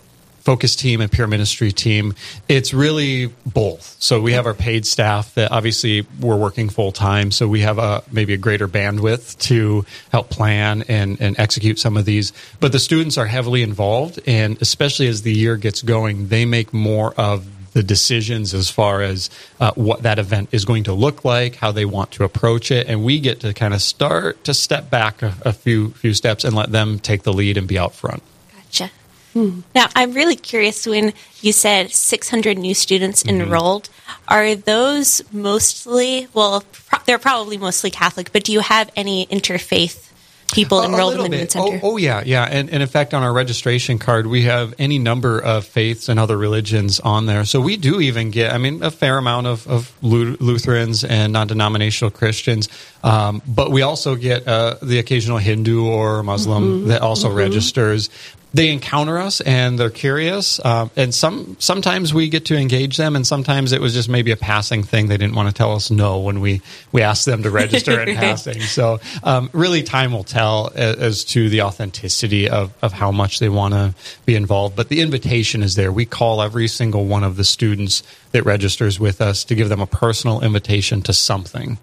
focus 0.40 0.74
team 0.74 1.00
and 1.00 1.10
peer 1.10 1.26
ministry 1.26 1.72
team, 1.72 2.14
it's 2.48 2.74
really 2.74 3.26
both. 3.46 3.96
So 4.00 4.20
we 4.20 4.32
have 4.32 4.46
our 4.46 4.54
paid 4.54 4.86
staff 4.86 5.34
that 5.34 5.52
obviously 5.52 6.06
we're 6.18 6.36
working 6.36 6.68
full 6.68 6.92
time, 6.92 7.30
so 7.30 7.46
we 7.46 7.60
have 7.60 7.78
a 7.78 8.02
maybe 8.10 8.34
a 8.34 8.38
greater 8.38 8.68
bandwidth 8.68 9.38
to 9.40 9.84
help 10.10 10.30
plan 10.30 10.82
and 10.88 11.20
and 11.20 11.38
execute 11.38 11.78
some 11.78 11.96
of 11.96 12.04
these. 12.04 12.32
But 12.58 12.72
the 12.72 12.78
students 12.78 13.18
are 13.18 13.26
heavily 13.26 13.62
involved, 13.62 14.20
and 14.26 14.60
especially 14.60 15.08
as 15.08 15.22
the 15.22 15.32
year 15.32 15.56
gets 15.56 15.82
going, 15.82 16.28
they 16.28 16.44
make 16.44 16.72
more 16.72 17.14
of 17.14 17.46
the 17.72 17.82
decisions 17.82 18.52
as 18.52 18.68
far 18.68 19.02
as 19.02 19.30
uh, 19.60 19.70
what 19.74 20.02
that 20.02 20.18
event 20.18 20.48
is 20.52 20.64
going 20.64 20.84
to 20.84 20.92
look 20.92 21.24
like, 21.24 21.54
how 21.56 21.70
they 21.70 21.84
want 21.84 22.10
to 22.12 22.24
approach 22.24 22.70
it, 22.70 22.88
and 22.88 23.04
we 23.04 23.20
get 23.20 23.40
to 23.40 23.54
kind 23.54 23.74
of 23.74 23.80
start 23.80 24.42
to 24.44 24.54
step 24.54 24.90
back 24.90 25.22
a, 25.22 25.34
a 25.42 25.52
few 25.52 25.90
few 25.90 26.14
steps 26.14 26.44
and 26.44 26.56
let 26.56 26.72
them 26.72 26.98
take 26.98 27.22
the 27.22 27.32
lead 27.32 27.56
and 27.56 27.68
be 27.68 27.78
out 27.78 27.94
front. 27.94 28.22
Gotcha. 28.54 28.90
Now, 29.34 29.86
I'm 29.94 30.12
really 30.12 30.36
curious 30.36 30.86
when 30.86 31.12
you 31.40 31.52
said 31.52 31.90
600 31.92 32.58
new 32.58 32.74
students 32.74 33.22
Mm-hmm. 33.22 33.42
enrolled. 33.42 33.88
Are 34.28 34.54
those 34.54 35.22
mostly, 35.32 36.26
well, 36.34 36.62
pro- 36.72 36.98
they're 37.06 37.18
probably 37.18 37.58
mostly 37.58 37.90
Catholic, 37.90 38.32
but 38.32 38.44
do 38.44 38.52
you 38.52 38.60
have 38.60 38.90
any 38.96 39.26
interfaith 39.26 40.08
people 40.52 40.82
enrolled 40.82 41.14
in 41.14 41.22
the 41.22 41.28
Newman. 41.28 41.48
Center? 41.48 41.80
Oh, 41.82 41.92
oh, 41.92 41.96
yeah, 41.96 42.22
yeah. 42.26 42.42
And, 42.44 42.70
and 42.70 42.82
in 42.82 42.88
fact, 42.88 43.14
on 43.14 43.22
our 43.22 43.32
registration 43.32 43.98
card, 43.98 44.26
we 44.26 44.42
have 44.42 44.74
any 44.80 44.98
number 44.98 45.38
of 45.40 45.64
faiths 45.64 46.08
and 46.08 46.18
other 46.18 46.36
religions 46.36 46.98
on 47.00 47.26
there. 47.26 47.44
So 47.44 47.60
we 47.60 47.76
do 47.76 48.00
even 48.00 48.30
get, 48.32 48.52
I 48.52 48.58
mean, 48.58 48.82
a 48.82 48.90
fair 48.90 49.16
amount 49.18 49.46
of, 49.46 49.66
of 49.68 49.92
Lutherans 50.02 51.04
and 51.04 51.32
non 51.32 51.46
denominational 51.46 52.10
Christians. 52.10 52.68
Um, 53.04 53.42
but 53.46 53.70
we 53.70 53.82
also 53.82 54.16
get 54.16 54.46
uh, 54.48 54.76
the 54.82 54.98
occasional 54.98 55.38
Hindu 55.38 55.86
or 55.86 56.22
Muslim 56.22 56.88
that 56.88 57.00
also 57.02 57.30
registers. 57.32 58.10
They 58.52 58.70
encounter 58.70 59.18
us 59.18 59.40
and 59.40 59.78
they're 59.78 59.90
curious, 59.90 60.64
um, 60.64 60.90
and 60.96 61.14
some 61.14 61.56
sometimes 61.60 62.12
we 62.12 62.28
get 62.28 62.46
to 62.46 62.56
engage 62.56 62.96
them, 62.96 63.14
and 63.14 63.24
sometimes 63.26 63.70
it 63.70 63.80
was 63.80 63.94
just 63.94 64.08
maybe 64.08 64.32
a 64.32 64.36
passing 64.36 64.82
thing. 64.82 65.06
They 65.06 65.16
didn't 65.16 65.36
want 65.36 65.48
to 65.48 65.54
tell 65.54 65.72
us 65.76 65.90
no 65.90 66.18
when 66.18 66.40
we 66.40 66.60
we 66.90 67.02
asked 67.02 67.26
them 67.26 67.44
to 67.44 67.50
register 67.50 68.00
in 68.00 68.16
passing. 68.16 68.60
So 68.60 68.98
um, 69.22 69.50
really, 69.52 69.84
time 69.84 70.12
will 70.12 70.24
tell 70.24 70.72
as, 70.74 70.96
as 70.96 71.24
to 71.26 71.48
the 71.48 71.62
authenticity 71.62 72.48
of, 72.48 72.72
of 72.82 72.92
how 72.92 73.12
much 73.12 73.38
they 73.38 73.48
want 73.48 73.74
to 73.74 73.94
be 74.26 74.34
involved. 74.34 74.74
But 74.74 74.88
the 74.88 75.00
invitation 75.00 75.62
is 75.62 75.76
there. 75.76 75.92
We 75.92 76.04
call 76.04 76.42
every 76.42 76.66
single 76.66 77.04
one 77.04 77.22
of 77.22 77.36
the 77.36 77.44
students 77.44 78.02
that 78.32 78.44
registers 78.44 79.00
with 79.00 79.20
us 79.20 79.44
to 79.44 79.54
give 79.54 79.68
them 79.68 79.80
a 79.80 79.86
personal 79.86 80.40
invitation 80.40 81.02
to 81.02 81.12
something. 81.12 81.78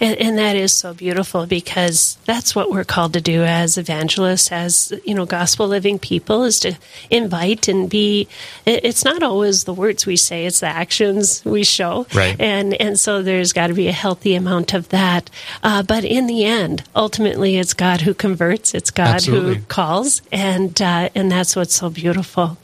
And, 0.00 0.16
and 0.18 0.38
that 0.38 0.56
is 0.56 0.72
so 0.72 0.94
beautiful 0.94 1.46
because 1.46 2.18
that's 2.24 2.54
what 2.54 2.70
we're 2.70 2.84
called 2.84 3.14
to 3.14 3.20
do 3.20 3.42
as 3.42 3.76
evangelists, 3.76 4.52
as 4.52 4.92
you 5.04 5.14
know, 5.14 5.26
gospel 5.26 5.66
living 5.66 5.98
people, 5.98 6.44
is 6.44 6.60
to 6.60 6.76
invite 7.10 7.68
and 7.68 7.90
be. 7.90 8.28
It's 8.64 9.04
not 9.04 9.22
always 9.22 9.64
the 9.64 9.74
words 9.74 10.06
we 10.06 10.16
say; 10.16 10.46
it's 10.46 10.60
the 10.60 10.66
actions 10.66 11.44
we 11.44 11.64
show. 11.64 12.06
Right. 12.14 12.38
And 12.40 12.74
and 12.74 12.98
so 12.98 13.22
there's 13.22 13.52
got 13.52 13.68
to 13.68 13.74
be 13.74 13.88
a 13.88 13.92
healthy 13.92 14.34
amount 14.34 14.74
of 14.74 14.88
that. 14.90 15.30
Uh, 15.62 15.82
but 15.82 16.04
in 16.04 16.26
the 16.26 16.44
end, 16.44 16.84
ultimately, 16.94 17.56
it's 17.56 17.74
God 17.74 18.02
who 18.02 18.14
converts. 18.14 18.74
It's 18.74 18.90
God 18.90 19.16
Absolutely. 19.16 19.56
who 19.56 19.62
calls, 19.62 20.22
and 20.30 20.80
uh, 20.80 21.08
and 21.14 21.30
that's 21.30 21.56
what's 21.56 21.74
so 21.74 21.90
beautiful. 21.90 22.58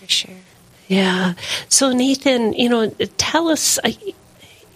For 0.00 0.08
sure. 0.08 0.34
Yeah. 0.88 1.34
So 1.68 1.92
Nathan, 1.92 2.52
you 2.54 2.68
know, 2.68 2.90
tell 3.16 3.48
us, 3.48 3.78
uh, 3.84 3.90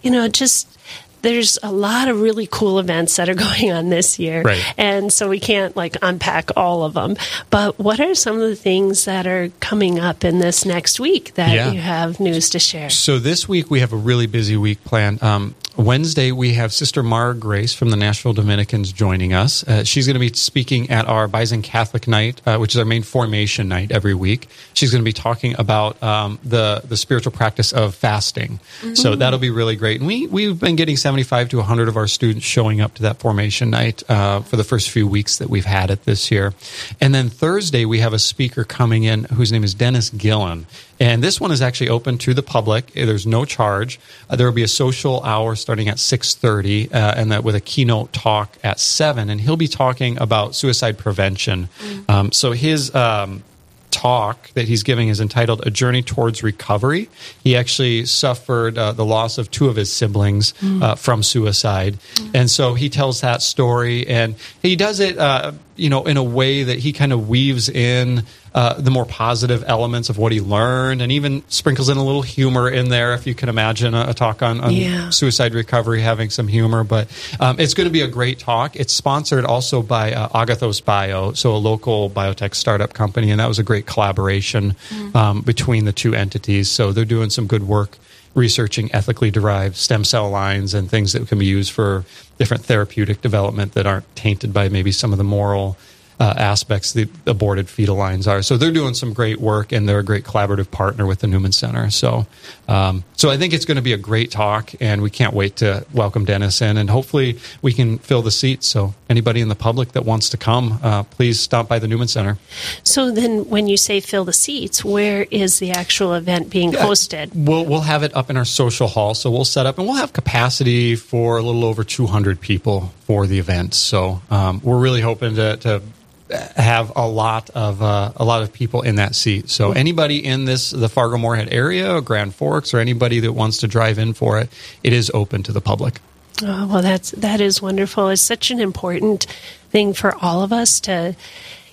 you 0.01 0.11
know, 0.11 0.27
just 0.27 0.76
there's 1.21 1.57
a 1.63 1.71
lot 1.71 2.07
of 2.07 2.21
really 2.21 2.47
cool 2.49 2.79
events 2.79 3.15
that 3.17 3.29
are 3.29 3.33
going 3.47 3.71
on 3.71 3.89
this 3.89 4.19
year. 4.19 4.41
Right. 4.41 4.63
And 4.77 5.11
so 5.11 5.29
we 5.29 5.39
can't 5.39 5.75
like 5.75 5.97
unpack 6.01 6.51
all 6.57 6.83
of 6.83 6.93
them. 6.93 7.15
But 7.49 7.79
what 7.79 7.99
are 7.99 8.15
some 8.15 8.35
of 8.39 8.47
the 8.49 8.55
things 8.55 9.05
that 9.05 9.27
are 9.27 9.49
coming 9.59 9.99
up 9.99 10.23
in 10.23 10.39
this 10.39 10.65
next 10.65 10.99
week 10.99 11.33
that 11.35 11.53
Yeah. 11.53 11.71
you 11.71 11.79
have 11.79 12.19
news 12.19 12.49
to 12.51 12.59
share? 12.59 12.89
So 12.89 13.19
this 13.19 13.47
week 13.47 13.69
we 13.71 13.79
have 13.79 13.93
a 13.93 13.97
really 13.97 14.27
busy 14.27 14.57
week 14.57 14.83
planned. 14.83 15.21
Um, 15.23 15.55
Wednesday 15.75 16.31
we 16.31 16.53
have 16.53 16.73
Sister 16.73 17.03
Mara 17.03 17.35
Grace 17.35 17.71
from 17.71 17.91
the 17.91 17.97
Nashville 17.97 18.33
Dominicans 18.33 18.91
joining 18.91 19.33
us. 19.33 19.63
Uh, 19.67 19.83
she's 19.83 20.07
going 20.07 20.15
to 20.15 20.19
be 20.19 20.33
speaking 20.33 20.89
at 20.89 21.05
our 21.05 21.27
Bison 21.27 21.61
Catholic 21.61 22.07
Night, 22.07 22.41
uh, 22.47 22.57
which 22.57 22.73
is 22.73 22.79
our 22.79 22.85
main 22.85 23.03
formation 23.03 23.67
night 23.67 23.91
every 23.91 24.15
week. 24.15 24.47
She's 24.73 24.89
going 24.91 25.03
to 25.03 25.05
be 25.05 25.13
talking 25.13 25.55
about 25.59 26.01
um, 26.01 26.39
the 26.43 26.81
the 26.83 26.97
spiritual 26.97 27.31
practice 27.31 27.73
of 27.73 27.93
fasting. 27.93 28.59
So 28.95 29.15
that'll 29.15 29.37
be 29.37 29.51
really 29.51 29.75
great. 29.75 29.99
And 29.99 30.07
we 30.07 30.25
we've 30.25 30.59
been 30.59 30.77
getting 30.77 30.97
seventy 31.07 31.23
five 31.23 31.47
to 31.47 31.61
hundred 31.61 31.87
of 31.87 31.95
our 31.95 32.05
students 32.05 32.45
showing 32.45 32.81
up 32.81 32.95
to 32.95 33.03
that 33.03 33.17
formation 33.17 33.69
night 33.69 34.03
uh, 34.09 34.41
for 34.41 34.57
the 34.57 34.63
first 34.65 34.89
few 34.89 35.07
weeks 35.07 35.37
that 35.37 35.49
we've 35.49 35.63
had 35.63 35.89
it 35.89 36.03
this 36.03 36.29
year. 36.29 36.53
And 36.99 37.15
then 37.15 37.29
Thursday 37.29 37.85
we 37.85 37.99
have 37.99 38.11
a 38.11 38.19
speaker 38.19 38.65
coming 38.65 39.05
in 39.05 39.23
whose 39.23 39.49
name 39.49 39.63
is 39.63 39.73
Dennis 39.73 40.09
Gillan. 40.09 40.65
And 40.99 41.23
this 41.23 41.39
one 41.39 41.53
is 41.53 41.61
actually 41.61 41.87
open 41.87 42.17
to 42.17 42.33
the 42.33 42.43
public. 42.43 42.91
There's 42.91 43.25
no 43.25 43.45
charge. 43.45 44.01
Uh, 44.29 44.35
there 44.35 44.47
will 44.47 44.53
be 44.53 44.63
a 44.63 44.67
social 44.67 45.23
hour 45.23 45.55
starting 45.55 45.87
at 45.87 45.95
6:30, 45.95 46.93
uh, 46.93 47.13
and 47.15 47.31
that 47.31 47.45
with 47.45 47.55
a 47.55 47.61
keynote 47.61 48.11
talk 48.11 48.57
at 48.61 48.77
seven. 48.77 49.29
And 49.29 49.39
he'll 49.39 49.55
be 49.55 49.69
talking 49.69 50.19
about 50.19 50.55
suicide 50.55 50.97
prevention. 50.97 51.69
Um, 52.09 52.33
so 52.33 52.51
his 52.51 52.93
um, 52.93 53.43
talk 53.91 54.51
that 54.53 54.67
he's 54.67 54.83
giving 54.83 55.09
is 55.09 55.19
entitled 55.19 55.65
"A 55.65 55.71
Journey 55.71 56.01
Towards 56.01 56.43
Recovery." 56.43 57.09
He 57.43 57.55
actually 57.55 58.05
suffered 58.05 58.77
uh, 58.77 58.91
the 58.91 59.05
loss 59.05 59.37
of 59.37 59.49
two 59.49 59.69
of 59.69 59.75
his 59.75 59.91
siblings 59.91 60.53
uh, 60.81 60.95
from 60.95 61.23
suicide, 61.23 61.97
and 62.33 62.49
so 62.49 62.73
he 62.73 62.89
tells 62.89 63.21
that 63.21 63.41
story, 63.41 64.07
and 64.07 64.35
he 64.61 64.75
does 64.75 64.99
it, 64.99 65.17
uh, 65.17 65.53
you 65.75 65.89
know, 65.89 66.05
in 66.05 66.17
a 66.17 66.23
way 66.23 66.63
that 66.63 66.79
he 66.79 66.93
kind 66.93 67.13
of 67.13 67.27
weaves 67.29 67.69
in 67.69 68.23
uh, 68.57 68.73
the 68.81 68.89
more 68.89 69.05
positive 69.05 69.63
elements 69.67 70.09
of 70.09 70.17
what 70.17 70.31
he 70.31 70.41
learned, 70.41 70.99
and 71.03 71.11
even 71.11 71.43
sprinkles 71.47 71.89
in 71.89 71.97
a 71.97 72.03
little 72.03 72.23
humor 72.23 72.67
in 72.79 72.89
there, 72.89 73.13
if 73.13 73.27
you 73.27 73.35
can 73.35 73.49
imagine 73.49 73.93
a, 73.93 74.07
a 74.09 74.13
talk 74.15 74.41
on, 74.41 74.59
on 74.61 74.71
Yeah. 74.73 75.11
suicide 75.11 75.53
recovery 75.53 76.01
having 76.01 76.31
some 76.31 76.47
humor. 76.47 76.83
But 76.83 77.05
um, 77.39 77.59
it's 77.59 77.75
going 77.75 77.85
to 77.87 77.93
be 77.93 78.01
a 78.01 78.07
great 78.19 78.39
talk. 78.39 78.75
It's 78.75 78.93
sponsored 78.93 79.45
also 79.45 79.83
by 79.83 80.05
uh, 80.13 80.29
Agathos 80.41 80.83
Bio, 80.83 81.33
so 81.33 81.55
a 81.55 81.61
local 81.71 82.09
biotech 82.09 82.55
startup 82.55 82.93
company, 82.93 83.29
and 83.31 83.39
that 83.39 83.47
was 83.47 83.59
a 83.59 83.63
great 83.71 83.85
collaboration 83.85 84.75
um, 85.13 85.41
between 85.41 85.85
the 85.85 85.93
two 85.93 86.15
entities. 86.15 86.67
So 86.71 86.91
they're 86.91 87.05
doing 87.17 87.29
some 87.29 87.45
good 87.45 87.63
work 87.67 87.97
researching 88.33 88.89
ethically 88.93 89.31
derived 89.31 89.75
stem 89.75 90.03
cell 90.03 90.29
lines 90.29 90.73
and 90.73 90.89
things 90.89 91.13
that 91.13 91.27
can 91.27 91.37
be 91.39 91.45
used 91.45 91.71
for 91.71 92.05
different 92.39 92.63
therapeutic 92.65 93.21
development 93.21 93.73
that 93.73 93.85
aren't 93.85 94.05
tainted 94.15 94.51
by 94.53 94.69
maybe 94.69 94.91
some 94.91 95.11
of 95.11 95.17
the 95.17 95.23
moral 95.23 95.75
uh, 96.19 96.33
aspects 96.37 96.93
the 96.93 97.07
aborted 97.27 97.69
fetal 97.69 97.95
lines 97.95 98.27
are. 98.27 98.41
So 98.41 98.57
they're 98.57 98.71
doing 98.71 98.93
some 98.93 99.13
great 99.13 99.39
work, 99.39 99.71
and 99.71 99.87
they're 99.87 99.99
a 99.99 100.03
great 100.03 100.23
collaborative 100.23 100.71
partner 100.71 101.05
with 101.05 101.19
the 101.19 101.27
Newman 101.27 101.51
Center. 101.51 101.89
So, 101.91 102.25
um, 102.67 103.03
so 103.15 103.29
I 103.29 103.37
think 103.37 103.53
it's 103.53 103.65
going 103.65 103.75
to 103.75 103.83
be 103.83 103.93
a 103.93 103.97
great 103.97 104.31
talk, 104.31 104.71
and 104.79 105.01
we 105.01 105.11
can't 105.11 105.33
wait 105.33 105.57
to 105.57 105.85
welcome 105.93 106.25
Dennis 106.25 106.61
in, 106.61 106.77
and 106.77 106.89
hopefully 106.89 107.37
we 107.61 107.71
can 107.71 107.99
fill 107.99 108.21
the 108.21 108.31
seats. 108.31 108.65
So 108.67 108.95
anybody 109.09 109.41
in 109.41 109.49
the 109.49 109.55
public 109.55 109.91
that 109.91 110.05
wants 110.05 110.29
to 110.29 110.37
come, 110.37 110.79
uh, 110.81 111.03
please 111.03 111.39
stop 111.39 111.67
by 111.67 111.77
the 111.77 111.87
Newman 111.87 112.07
Center. 112.07 112.37
So 112.83 113.11
then 113.11 113.47
when 113.49 113.67
you 113.67 113.77
say 113.77 113.99
fill 113.99 114.25
the 114.25 114.33
seats, 114.33 114.83
where 114.83 115.27
is 115.29 115.59
the 115.59 115.71
actual 115.71 116.13
event 116.13 116.49
being 116.49 116.71
hosted? 116.71 117.29
We'll 117.35 117.65
we'll 117.65 117.81
have 117.81 118.01
it 118.03 118.15
up 118.15 118.29
in 118.29 118.37
our 118.37 118.45
social 118.45 118.87
hall, 118.87 119.13
so 119.13 119.29
we'll 119.29 119.45
set 119.45 119.65
up 119.65 119.77
and 119.77 119.87
we'll 119.87 119.97
have 119.97 120.13
capacity 120.13 120.95
for 120.95 121.37
a 121.37 121.43
little 121.43 121.63
over 121.63 121.83
200 121.83 122.41
people 122.41 122.91
for 123.01 123.27
the 123.27 123.37
event. 123.39 123.73
So 123.73 124.21
um, 124.29 124.61
we're 124.63 124.79
really 124.79 125.01
hoping 125.01 125.35
to, 125.35 125.57
to 125.57 125.81
have 126.29 126.91
a 126.95 127.07
lot 127.07 127.49
of 127.51 127.81
uh, 127.81 128.11
a 128.15 128.25
lot 128.25 128.43
of 128.43 128.51
people 128.51 128.81
in 128.81 128.95
that 128.95 129.15
seat. 129.15 129.49
So 129.49 129.71
anybody 129.71 130.23
in 130.23 130.45
this 130.45 130.71
the 130.71 130.89
Fargo 130.89 131.17
Moorhead 131.17 131.49
area, 131.51 132.01
Grand 132.01 132.35
Forks, 132.35 132.73
or 132.73 132.79
anybody 132.79 133.19
that 133.21 133.33
wants 133.33 133.57
to 133.59 133.67
drive 133.67 133.97
in 133.97 134.13
for 134.13 134.39
it, 134.39 134.49
it 134.83 134.93
is 134.93 135.09
open 135.13 135.43
to 135.43 135.51
the 135.51 135.61
public. 135.61 135.99
Oh, 136.43 136.67
well, 136.67 136.81
that's 136.81 137.11
that 137.11 137.41
is 137.41 137.61
wonderful. 137.61 138.09
It's 138.09 138.21
such 138.21 138.51
an 138.51 138.59
important 138.59 139.25
thing 139.69 139.93
for 139.93 140.15
all 140.21 140.43
of 140.43 140.51
us 140.53 140.79
to, 140.81 141.15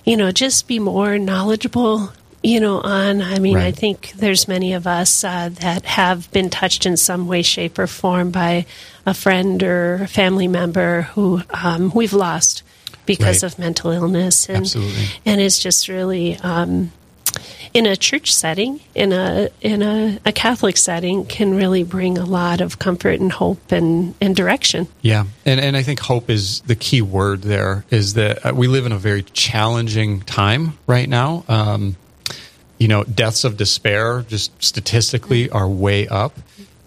you 0.05 0.17
know, 0.17 0.31
just 0.31 0.67
be 0.67 0.79
more 0.79 1.17
knowledgeable. 1.17 2.11
You 2.41 2.59
know, 2.59 2.79
on. 2.79 3.23
I 3.23 3.39
mean, 3.39 3.57
I 3.57 3.71
think 3.71 4.11
there's 4.11 4.47
many 4.47 4.73
of 4.73 4.85
us 4.85 5.23
uh, 5.23 5.49
that 5.49 5.83
have 5.85 6.31
been 6.31 6.51
touched 6.51 6.85
in 6.85 6.95
some 6.95 7.27
way, 7.27 7.41
shape, 7.41 7.79
or 7.79 7.87
form 7.87 8.29
by 8.29 8.67
a 9.03 9.15
friend 9.15 9.63
or 9.63 9.95
a 10.03 10.07
family 10.07 10.47
member 10.47 11.03
who 11.13 11.41
um, 11.49 11.91
we've 11.95 12.13
lost 12.13 12.61
because 13.05 13.43
Right. 13.43 13.51
of 13.53 13.59
mental 13.59 13.91
illness, 13.91 14.47
and 14.49 14.57
Absolutely. 14.59 15.05
and 15.25 15.41
it's 15.41 15.59
just 15.59 15.87
really. 15.87 16.37
Um, 16.37 16.91
in 17.73 17.85
a 17.85 17.97
church 17.97 18.33
setting, 18.33 18.79
in 18.93 19.11
a 19.11 19.49
in 19.59 19.81
a, 19.81 20.17
a 20.25 20.31
Catholic 20.31 20.77
setting, 20.77 21.25
can 21.25 21.53
really 21.55 21.83
bring 21.83 22.17
a 22.17 22.23
lot 22.23 22.61
of 22.61 22.79
comfort 22.79 23.19
and 23.19 23.29
hope 23.33 23.73
and, 23.73 24.15
and 24.21 24.33
direction. 24.33 24.87
Yeah, 25.01 25.25
and 25.45 25.59
and 25.59 25.75
I 25.75 25.83
think 25.83 25.99
hope 25.99 26.29
is 26.29 26.61
the 26.61 26.75
key 26.77 27.01
word. 27.01 27.41
There 27.41 27.83
is 27.89 28.13
that 28.13 28.45
uh, 28.45 28.53
we 28.55 28.67
live 28.67 28.85
in 28.85 28.93
a 28.93 28.97
very 28.97 29.23
challenging 29.23 30.21
time 30.21 30.77
right 30.87 31.09
now. 31.09 31.43
Um, 31.49 31.97
you 32.77 32.87
know, 32.87 33.03
deaths 33.03 33.43
of 33.43 33.57
despair 33.57 34.21
just 34.25 34.51
statistically 34.63 35.49
are 35.49 35.67
way 35.67 36.07
up, 36.07 36.37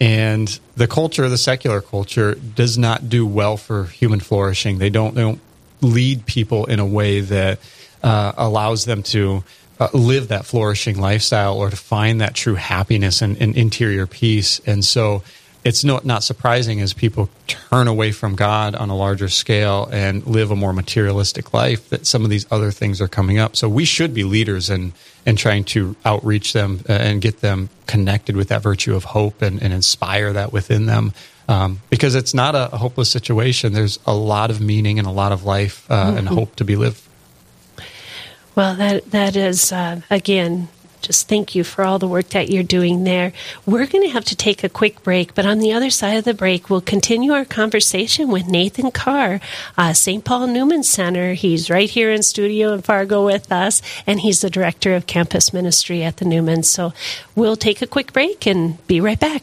and 0.01 0.59
the 0.75 0.87
culture, 0.87 1.29
the 1.29 1.37
secular 1.37 1.83
culture, 1.83 2.35
does 2.35 2.79
not 2.79 3.11
do 3.11 3.27
well 3.27 3.59
for 3.59 3.85
human 3.85 4.21
flourishing. 4.21 4.79
They 4.79 4.89
don't 4.91 5.15
they 5.15 5.21
don't 5.23 5.41
lead 5.81 6.27
people 6.27 6.67
in 6.67 6.81
a 6.81 6.87
way 6.87 7.21
that 7.21 7.59
uh, 8.03 8.33
allows 8.37 8.85
them 8.85 9.03
to 9.03 9.45
uh, 9.81 9.89
live 9.93 10.29
that 10.29 10.45
flourishing 10.45 10.99
lifestyle 11.01 11.57
or 11.57 11.71
to 11.71 11.77
find 11.77 12.21
that 12.21 12.35
true 12.35 12.57
happiness 12.57 13.23
and, 13.23 13.41
and 13.41 13.57
interior 13.57 14.07
peace. 14.07 14.61
And 14.67 14.85
so 14.85 15.23
it's 15.65 15.85
not, 15.85 16.05
not 16.05 16.23
surprising 16.23 16.81
as 16.81 16.93
people 16.93 17.29
turn 17.47 17.89
away 17.89 18.13
from 18.13 18.37
God 18.37 18.75
on 18.75 18.91
a 18.91 18.97
larger 18.97 19.29
scale 19.29 19.89
and 19.93 20.27
live 20.27 20.51
a 20.51 20.57
more 20.57 20.73
materialistic 20.73 21.53
life 21.53 21.89
that 21.91 22.07
some 22.07 22.25
of 22.25 22.31
these 22.31 22.47
other 22.51 22.71
things 22.71 23.01
are 23.01 23.09
coming 23.09 23.39
up. 23.39 23.57
So 23.57 23.69
we 23.69 23.85
should 23.85 24.15
be 24.15 24.25
leaders 24.25 24.71
in, 24.71 24.93
in 25.27 25.37
trying 25.37 25.65
to 25.65 25.97
outreach 26.05 26.53
them 26.53 26.81
uh, 26.89 26.93
and 26.93 27.21
get 27.21 27.41
them 27.41 27.69
connected 27.87 28.37
with 28.37 28.49
that 28.49 28.63
virtue 28.63 28.95
of 28.95 29.05
hope 29.05 29.43
and, 29.43 29.63
and 29.63 29.73
inspire 29.73 30.33
that 30.33 30.53
within 30.53 30.87
them. 30.87 31.13
Um, 31.49 31.81
because 31.89 32.15
it's 32.15 32.35
not 32.35 32.55
a, 32.55 32.75
a 32.75 32.77
hopeless 32.77 33.11
situation. 33.11 33.73
There's 33.73 33.99
a 34.07 34.15
lot 34.15 34.51
of 34.51 34.61
meaning 34.61 34.99
and 34.99 35.09
a 35.09 35.11
lot 35.11 35.33
of 35.33 35.45
life 35.45 35.91
uh, 35.91 36.15
and 36.17 36.29
hope 36.29 36.57
to 36.57 36.65
be 36.65 36.77
lived. 36.77 37.03
Well, 38.55 38.75
that 38.77 39.13
that 39.13 39.35
is 39.35 39.73
uh, 39.73 40.03
again 40.11 40.69
just 41.01 41.29
thank 41.29 41.55
you 41.55 41.65
for 41.65 41.85
all 41.85 41.99
the 41.99 42.09
work 42.09 42.31
that 42.31 42.51
you're 42.51 42.63
doing 42.63 43.05
there. 43.05 43.33
We're 43.67 43.87
going 43.87 44.05
to 44.05 44.13
have 44.13 44.25
to 44.27 44.37
take 44.37 44.65
a 44.65 44.69
quick 44.69 45.03
break, 45.03 45.35
but 45.35 45.47
on 45.47 45.59
the 45.59 45.73
other 45.73 45.91
side 45.91 46.17
of 46.17 46.25
the 46.25 46.35
break, 46.35 46.69
we'll 46.69 46.81
continue 46.81 47.33
our 47.33 47.45
conversation 47.45 48.29
with 48.29 48.47
Nathan 48.47 48.91
Carr, 48.91 49.41
uh, 49.77 49.93
St. 49.93 50.25
Paul 50.25 50.49
Newman 50.49 50.83
Center. 50.83 51.35
He's 51.35 51.71
right 51.71 51.89
here 51.89 52.11
in 52.11 52.23
studio 52.23 52.73
in 52.73 52.83
Fargo 52.83 53.25
with 53.25 53.51
us, 53.53 53.81
and 54.07 54.21
he's 54.21 54.41
the 54.41 54.51
director 54.51 54.95
of 54.95 55.07
campus 55.07 55.53
ministry 55.53 56.03
at 56.03 56.17
the 56.19 56.25
Newman. 56.25 56.63
So 56.63 56.93
we'll 57.35 57.57
take 57.57 57.81
a 57.81 57.87
quick 57.87 58.13
break 58.13 58.47
and 58.47 58.85
be 58.87 59.01
right 59.01 59.21
back. 59.21 59.43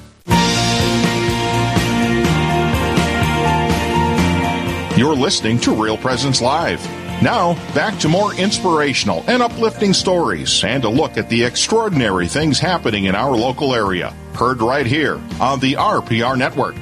You're 5.01 5.15
listening 5.15 5.57
to 5.61 5.73
Real 5.73 5.97
Presence 5.97 6.43
Live. 6.43 6.79
Now, 7.23 7.55
back 7.73 7.97
to 8.01 8.07
more 8.07 8.35
inspirational 8.35 9.23
and 9.25 9.41
uplifting 9.41 9.93
stories 9.93 10.63
and 10.63 10.83
a 10.83 10.89
look 10.89 11.17
at 11.17 11.27
the 11.27 11.43
extraordinary 11.43 12.27
things 12.27 12.59
happening 12.59 13.05
in 13.05 13.15
our 13.15 13.35
local 13.35 13.73
area. 13.73 14.11
Heard 14.35 14.61
right 14.61 14.85
here 14.85 15.19
on 15.39 15.59
the 15.59 15.73
RPR 15.73 16.37
Network. 16.37 16.75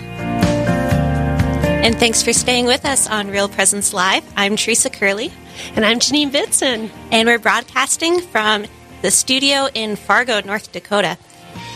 And 1.86 1.98
thanks 1.98 2.22
for 2.22 2.34
staying 2.34 2.66
with 2.66 2.84
us 2.84 3.10
on 3.10 3.30
Real 3.30 3.48
Presence 3.48 3.94
Live. 3.94 4.26
I'm 4.36 4.58
Teresa 4.58 4.90
Curley. 4.90 5.32
And 5.78 5.86
I'm 5.86 6.00
Janine 6.00 6.30
Vitson. 6.30 6.90
And 7.14 7.26
we're 7.26 7.40
broadcasting 7.40 8.20
from 8.20 8.66
the 9.02 9.12
studio 9.12 9.70
in 9.74 9.96
Fargo, 9.96 10.42
North 10.42 10.74
Dakota. 10.74 11.18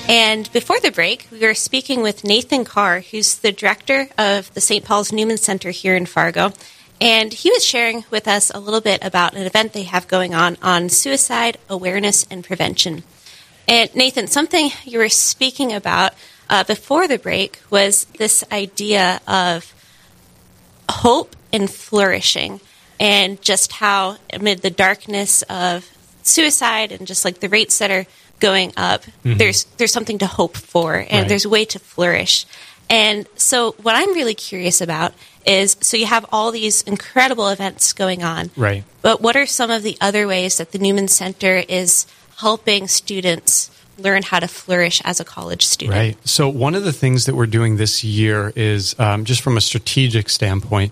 And 0.09 0.51
before 0.51 0.79
the 0.81 0.91
break, 0.91 1.27
we 1.31 1.39
were 1.39 1.53
speaking 1.53 2.01
with 2.01 2.25
Nathan 2.25 2.65
Carr, 2.65 2.99
who's 2.99 3.37
the 3.37 3.53
director 3.53 4.09
of 4.17 4.53
the 4.53 4.59
St. 4.59 4.83
Paul's 4.83 5.13
Newman 5.13 5.37
Center 5.37 5.71
here 5.71 5.95
in 5.95 6.05
Fargo. 6.05 6.51
And 6.99 7.31
he 7.33 7.49
was 7.49 7.65
sharing 7.65 8.03
with 8.11 8.27
us 8.27 8.51
a 8.53 8.59
little 8.59 8.81
bit 8.81 9.03
about 9.03 9.33
an 9.33 9.43
event 9.43 9.73
they 9.73 9.83
have 9.83 10.07
going 10.07 10.35
on 10.35 10.57
on 10.61 10.89
suicide 10.89 11.57
awareness 11.69 12.27
and 12.29 12.43
prevention. 12.43 13.03
And 13.67 13.93
Nathan, 13.95 14.27
something 14.27 14.71
you 14.83 14.99
were 14.99 15.09
speaking 15.09 15.71
about 15.71 16.13
uh, 16.49 16.65
before 16.65 17.07
the 17.07 17.17
break 17.17 17.61
was 17.69 18.05
this 18.17 18.43
idea 18.51 19.21
of 19.25 19.73
hope 20.89 21.35
and 21.53 21.69
flourishing, 21.69 22.59
and 22.99 23.41
just 23.41 23.71
how 23.71 24.17
amid 24.31 24.61
the 24.61 24.69
darkness 24.69 25.43
of 25.43 25.89
suicide 26.23 26.91
and 26.91 27.07
just 27.07 27.25
like 27.25 27.39
the 27.39 27.49
rates 27.49 27.79
that 27.79 27.91
are 27.91 28.05
going 28.43 28.73
up, 28.75 29.03
mm-hmm. 29.03 29.37
there's 29.37 29.63
there's 29.77 29.93
something 29.93 30.19
to 30.19 30.27
hope 30.27 30.57
for, 30.57 30.95
and 30.95 31.11
right. 31.11 31.27
there's 31.29 31.45
a 31.45 31.49
way 31.49 31.63
to 31.65 31.79
flourish. 31.79 32.45
And 32.89 33.25
so, 33.37 33.71
what 33.81 33.95
I'm 33.95 34.13
really 34.13 34.35
curious 34.35 34.81
about 34.81 35.13
is 35.47 35.77
so 35.79 35.95
you 35.95 36.05
have 36.05 36.25
all 36.31 36.51
these 36.51 36.81
incredible 36.83 37.47
events 37.47 37.93
going 37.93 38.21
on, 38.21 38.51
right? 38.57 38.83
But 39.01 39.21
what 39.21 39.35
are 39.37 39.45
some 39.45 39.71
of 39.71 39.81
the 39.81 39.97
other 40.01 40.27
ways 40.27 40.57
that 40.57 40.73
the 40.73 40.77
Newman 40.77 41.07
Center 41.07 41.63
is 41.69 42.05
helping 42.37 42.89
students 42.89 43.71
learn 43.97 44.23
how 44.23 44.39
to 44.39 44.47
flourish 44.47 45.01
as 45.05 45.21
a 45.21 45.25
college 45.25 45.65
student? 45.65 45.95
Right. 45.95 46.27
So, 46.27 46.49
one 46.49 46.75
of 46.75 46.83
the 46.83 46.93
things 46.93 47.25
that 47.25 47.35
we're 47.35 47.47
doing 47.47 47.77
this 47.77 48.03
year 48.03 48.51
is 48.57 48.99
um, 48.99 49.23
just 49.23 49.41
from 49.41 49.55
a 49.55 49.61
strategic 49.61 50.29
standpoint 50.29 50.91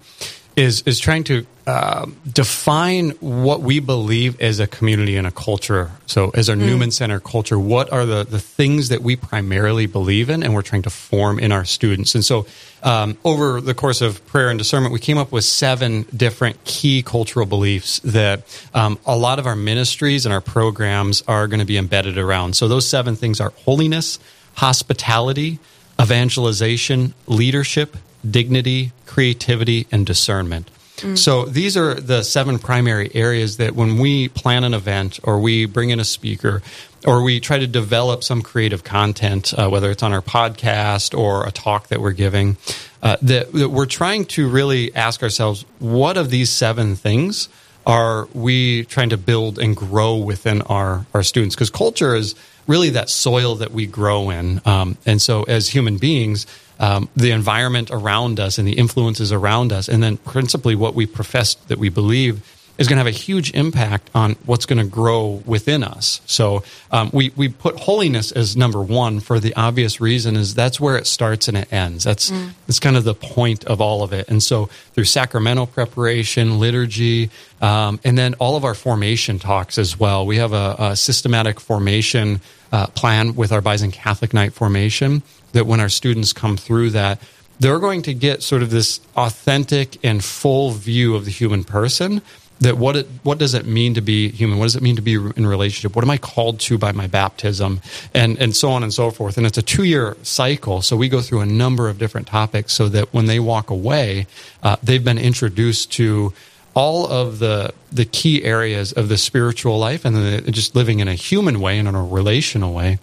is 0.56 0.82
is 0.84 1.00
trying 1.00 1.24
to 1.26 1.46
uh, 1.68 2.08
define 2.28 3.12
what 3.20 3.62
we 3.62 3.80
believe 3.80 4.40
as 4.42 4.60
a 4.60 4.68
community 4.68 5.16
and 5.16 5.28
a 5.28 5.32
culture. 5.32 5.92
So, 6.08 6.32
as 6.34 6.50
our 6.50 6.56
mm. 6.56 6.66
Newman 6.66 6.92
Center 6.92 7.20
culture, 7.20 7.60
what 7.60 7.92
are 7.94 8.06
the 8.06 8.24
the 8.24 8.40
things 8.40 8.90
that 8.90 9.02
we 9.02 9.16
primarily 9.16 9.86
believe 9.86 10.30
in, 10.30 10.44
and 10.44 10.54
we're 10.54 10.64
trying 10.64 10.82
to 10.82 10.90
form 10.90 11.40
in 11.40 11.52
our 11.52 11.64
students. 11.64 12.16
And 12.16 12.26
so, 12.26 12.46
um, 12.84 13.18
over 13.24 13.62
the 13.62 13.74
course 13.74 14.02
of 14.02 14.26
prayer 14.26 14.50
and 14.50 14.58
discernment, 14.58 14.92
we 14.92 15.00
came 15.00 15.18
up 15.18 15.32
with 15.32 15.44
seven 15.44 16.04
different 16.16 16.64
key 16.64 17.04
cultural 17.04 17.46
beliefs 17.46 18.00
that 18.00 18.42
um, 18.74 18.98
a 19.06 19.16
lot 19.16 19.40
of 19.40 19.46
our 19.46 19.56
ministries 19.56 20.26
and 20.26 20.34
our 20.34 20.42
programs 20.42 21.24
are 21.28 21.48
going 21.48 21.60
to 21.60 21.66
be 21.66 21.78
embedded 21.78 22.18
around. 22.18 22.56
So, 22.56 22.68
those 22.68 22.88
seven 22.88 23.16
things 23.16 23.40
are 23.40 23.52
holiness, 23.52 24.20
hospitality, 24.56 25.60
evangelization, 26.02 27.14
leadership, 27.28 27.96
dignity, 28.30 28.92
creativity, 29.06 29.88
and 29.92 30.06
discernment. 30.06 30.70
Mm. 30.98 31.18
So 31.18 31.46
these 31.46 31.76
are 31.78 31.96
the 31.96 32.24
seven 32.24 32.60
primary 32.60 33.10
areas 33.16 33.58
that 33.58 33.76
when 33.76 33.98
we 33.98 34.30
plan 34.30 34.64
an 34.64 34.74
event 34.74 35.20
or 35.24 35.40
we 35.40 35.66
bring 35.66 35.90
in 35.90 36.00
a 36.00 36.06
speaker 36.06 36.62
or 37.06 37.24
we 37.24 37.40
try 37.40 37.58
to 37.58 37.68
develop 37.68 38.24
some 38.24 38.42
creative 38.42 38.84
content, 38.84 39.54
uh, 39.54 39.68
whether 39.70 39.90
it's 39.90 40.04
on 40.04 40.14
our 40.14 40.22
podcast 40.22 41.18
or 41.18 41.48
a 41.48 41.52
talk 41.52 41.88
that 41.88 42.00
we're 42.00 42.12
giving, 42.12 42.58
uh, 43.02 43.18
that, 43.24 43.52
that 43.54 43.70
we're 43.70 43.88
trying 43.88 44.26
to 44.26 44.48
really 44.48 44.94
ask 44.94 45.24
ourselves, 45.24 45.66
what 45.80 46.18
of 46.18 46.30
these 46.30 46.52
seven 46.52 46.96
things 46.96 47.50
are 47.86 48.28
we 48.34 48.86
trying 48.86 49.10
to 49.10 49.18
build 49.18 49.60
and 49.60 49.76
grow 49.76 50.18
within 50.18 50.62
our, 50.64 51.06
our 51.14 51.24
students? 51.24 51.56
Because 51.56 51.70
culture 51.70 52.16
is 52.16 52.36
really 52.68 52.92
that 52.92 53.10
soil 53.10 53.56
that 53.56 53.72
we 53.72 53.86
grow 53.86 54.30
in. 54.30 54.62
Um, 54.66 54.98
and 55.06 55.22
so 55.22 55.44
as 55.44 55.70
human 55.70 55.98
beings, 55.98 56.46
um, 56.80 57.10
the 57.16 57.32
environment 57.32 57.90
around 57.92 58.40
us 58.40 58.58
and 58.58 58.68
the 58.68 58.74
influences 58.74 59.32
around 59.32 59.72
us, 59.72 59.88
and 59.88 60.02
then 60.02 60.18
principally 60.18 60.76
what 60.76 60.96
we 60.96 61.06
profess 61.06 61.56
that 61.56 61.78
we 61.78 61.90
believe 61.90 62.42
is 62.82 62.88
going 62.88 62.98
to 62.98 63.00
have 63.00 63.08
a 63.08 63.12
huge 63.12 63.54
impact 63.54 64.10
on 64.16 64.36
what's 64.46 64.66
going 64.66 64.80
to 64.80 64.86
grow 64.86 65.42
within 65.46 65.84
us. 65.84 66.20
So 66.26 66.64
um, 66.92 67.12
we 67.14 67.32
we 67.36 67.48
put 67.48 67.80
holiness 67.80 68.32
as 68.32 68.58
number 68.58 68.82
one 68.82 69.20
for 69.20 69.40
the 69.40 69.54
obvious 69.56 70.02
reason 70.02 70.36
is 70.36 70.56
that's 70.56 70.80
where 70.80 70.98
it 70.98 71.08
starts 71.08 71.48
and 71.48 71.56
it 71.56 71.72
ends. 71.72 72.04
That's 72.04 72.32
mm. 72.32 72.52
that's 72.66 72.80
kind 72.80 72.98
of 72.98 73.04
the 73.04 73.14
point 73.14 73.64
of 73.66 73.80
all 73.80 74.04
of 74.04 74.14
it. 74.14 74.28
And 74.28 74.42
so 74.42 74.66
through 74.94 75.06
sacramental 75.06 75.68
preparation, 75.68 76.60
liturgy, 76.60 77.30
um, 77.62 78.00
and 78.04 78.18
then 78.18 78.34
all 78.36 78.56
of 78.56 78.66
our 78.66 78.76
formation 78.76 79.40
talks 79.40 79.78
as 79.78 80.00
well. 80.00 80.26
We 80.26 80.38
have 80.38 80.54
a, 80.54 80.76
a 80.80 80.96
systematic 80.96 81.60
formation 81.60 82.42
uh, 82.72 82.88
plan 82.88 83.36
with 83.36 83.52
our 83.52 83.62
Bison 83.62 83.92
Catholic 83.92 84.34
Night 84.34 84.54
formation 84.54 85.22
that 85.52 85.68
when 85.68 85.80
our 85.80 85.90
students 85.90 86.34
come 86.34 86.58
through 86.58 86.92
that 86.92 87.22
they're 87.60 87.80
going 87.80 88.02
to 88.02 88.14
get 88.16 88.42
sort 88.42 88.64
of 88.64 88.72
this 88.72 89.00
authentic 89.16 90.04
and 90.04 90.24
full 90.24 90.72
view 90.72 91.16
of 91.16 91.26
the 91.26 91.32
human 91.32 91.64
person 91.64 92.24
that 92.62 92.78
what 92.78 92.96
it, 92.96 93.08
what 93.24 93.40
does 93.40 93.54
it 93.54 93.66
mean 93.66 93.96
to 93.96 94.02
be 94.02 94.30
human? 94.30 94.58
What 94.58 94.66
does 94.66 94.76
it 94.76 94.84
mean 94.84 94.96
to 94.96 95.02
be 95.02 95.16
in 95.16 95.46
relationship? 95.46 95.96
What 95.96 96.06
am 96.06 96.12
I 96.12 96.18
called 96.18 96.60
to 96.62 96.78
by 96.78 96.92
my 96.92 97.08
baptism? 97.08 97.82
And 98.14 98.38
and 98.40 98.56
so 98.56 98.70
on 98.72 98.84
and 98.84 98.94
so 98.94 99.12
forth. 99.12 99.38
And 99.38 99.46
it's 99.46 99.58
a 99.58 99.64
two 99.64 99.84
year 99.84 100.16
cycle, 100.24 100.82
so 100.82 100.96
we 100.96 101.10
go 101.10 101.22
through 101.22 101.42
a 101.42 101.46
number 101.46 101.90
of 101.90 101.98
different 101.98 102.28
topics, 102.28 102.74
so 102.74 102.88
that 102.90 103.14
when 103.14 103.26
they 103.26 103.40
walk 103.40 103.70
away, 103.70 104.28
uh, 104.64 104.78
they've 104.82 105.04
been 105.04 105.18
introduced 105.18 105.92
to 105.94 106.34
all 106.74 107.08
of 107.08 107.40
the 107.40 107.74
the 107.92 108.06
key 108.06 108.44
areas 108.44 108.94
of 108.94 109.10
the 109.10 109.18
spiritual 109.18 109.78
life 109.78 110.06
and 110.06 110.16
the, 110.16 110.52
just 110.52 110.76
living 110.76 111.00
in 111.00 111.08
a 111.08 111.16
human 111.16 111.60
way 111.60 111.78
and 111.78 111.88
in 111.88 111.96
a 111.96 112.04
relational 112.04 112.74
way 112.74 113.00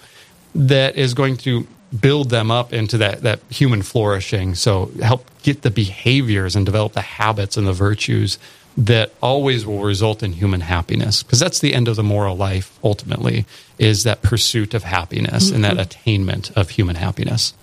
that 0.54 0.96
is 0.96 1.14
going 1.14 1.36
to 1.36 1.66
build 2.00 2.30
them 2.30 2.50
up 2.50 2.72
into 2.72 2.98
that, 2.98 3.22
that 3.22 3.40
human 3.48 3.82
flourishing. 3.82 4.54
So 4.54 4.90
help 5.02 5.24
get 5.42 5.62
the 5.62 5.70
behaviors 5.70 6.54
and 6.54 6.66
develop 6.66 6.92
the 6.92 7.00
habits 7.00 7.56
and 7.56 7.66
the 7.66 7.72
virtues 7.72 8.38
that 8.78 9.12
always 9.20 9.66
will 9.66 9.82
result 9.82 10.22
in 10.22 10.32
human 10.32 10.60
happiness. 10.60 11.22
Because 11.22 11.40
that's 11.40 11.58
the 11.58 11.74
end 11.74 11.88
of 11.88 11.96
the 11.96 12.02
moral 12.04 12.36
life, 12.36 12.78
ultimately, 12.82 13.44
is 13.76 14.04
that 14.04 14.22
pursuit 14.22 14.72
of 14.72 14.84
happiness 14.84 15.46
mm-hmm. 15.46 15.56
and 15.56 15.64
that 15.64 15.72
mm-hmm. 15.72 15.80
attainment 15.80 16.56
of 16.56 16.70
human 16.70 16.96
happiness. 16.96 17.54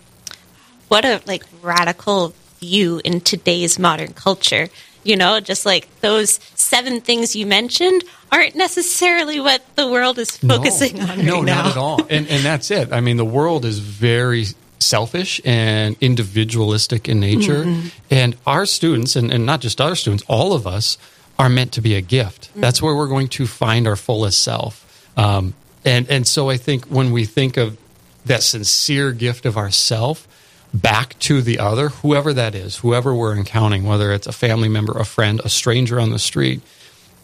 What 0.90 1.06
a 1.06 1.22
like 1.26 1.44
radical 1.62 2.34
view 2.60 3.02
in 3.04 3.22
today's 3.22 3.80
modern 3.80 4.14
culture 4.14 4.70
you 5.06 5.16
know, 5.16 5.40
just 5.40 5.66
like 5.66 5.88
those 6.02 6.40
seven 6.56 7.00
things 7.00 7.36
you 7.36 7.46
mentioned 7.46 8.04
aren't 8.32 8.56
necessarily 8.56 9.40
what 9.40 9.64
the 9.76 9.88
world 9.88 10.18
is 10.18 10.36
focusing 10.36 10.98
no, 10.98 11.04
on 11.04 11.10
right 11.10 11.24
no, 11.24 11.42
now. 11.42 11.62
not 11.62 11.72
at 11.72 11.78
all. 11.78 12.02
And, 12.10 12.28
and 12.28 12.44
that's 12.44 12.72
it. 12.72 12.92
I 12.92 13.02
mean, 13.02 13.18
the 13.18 13.24
world 13.24 13.66
is 13.66 13.78
very 13.78 14.46
selfish 14.86 15.42
and 15.44 15.96
individualistic 16.00 17.10
in 17.10 17.20
nature. 17.20 17.66
Mm-hmm. 17.66 17.88
And 18.12 18.38
our 18.46 18.66
students, 18.66 19.16
and, 19.16 19.32
and 19.32 19.46
not 19.46 19.62
just 19.62 19.82
our 19.82 19.96
students, 19.96 20.24
all 20.28 20.54
of 20.54 20.66
us 20.68 20.98
are 21.38 21.50
meant 21.50 21.72
to 21.74 21.82
be 21.82 21.96
a 21.96 22.02
gift. 22.02 22.50
Mm-hmm. 22.50 22.62
That's 22.62 22.82
where 22.82 22.96
we're 22.96 23.08
going 23.08 23.28
to 23.30 23.48
find 23.48 23.88
our 23.88 23.96
fullest 23.96 24.42
self. 24.42 24.82
Um, 25.18 25.54
and, 25.84 26.10
and 26.10 26.28
so 26.28 26.50
I 26.50 26.58
think 26.58 26.86
when 26.86 27.12
we 27.12 27.26
think 27.26 27.58
of 27.58 27.78
that 28.26 28.44
sincere 28.44 29.12
gift 29.12 29.46
of 29.46 29.58
ourself, 29.58 30.28
back 30.74 31.18
to 31.20 31.42
the 31.42 31.60
other, 31.60 31.90
whoever 31.90 32.34
that 32.34 32.56
is, 32.56 32.78
whoever 32.78 33.14
we're 33.14 33.36
encountering, 33.36 33.86
whether 33.86 34.12
it's 34.12 34.28
a 34.28 34.32
family 34.32 34.68
member, 34.68 34.94
a 34.98 35.06
friend, 35.06 35.42
a 35.44 35.50
stranger 35.50 36.00
on 36.00 36.10
the 36.10 36.20
street. 36.20 36.62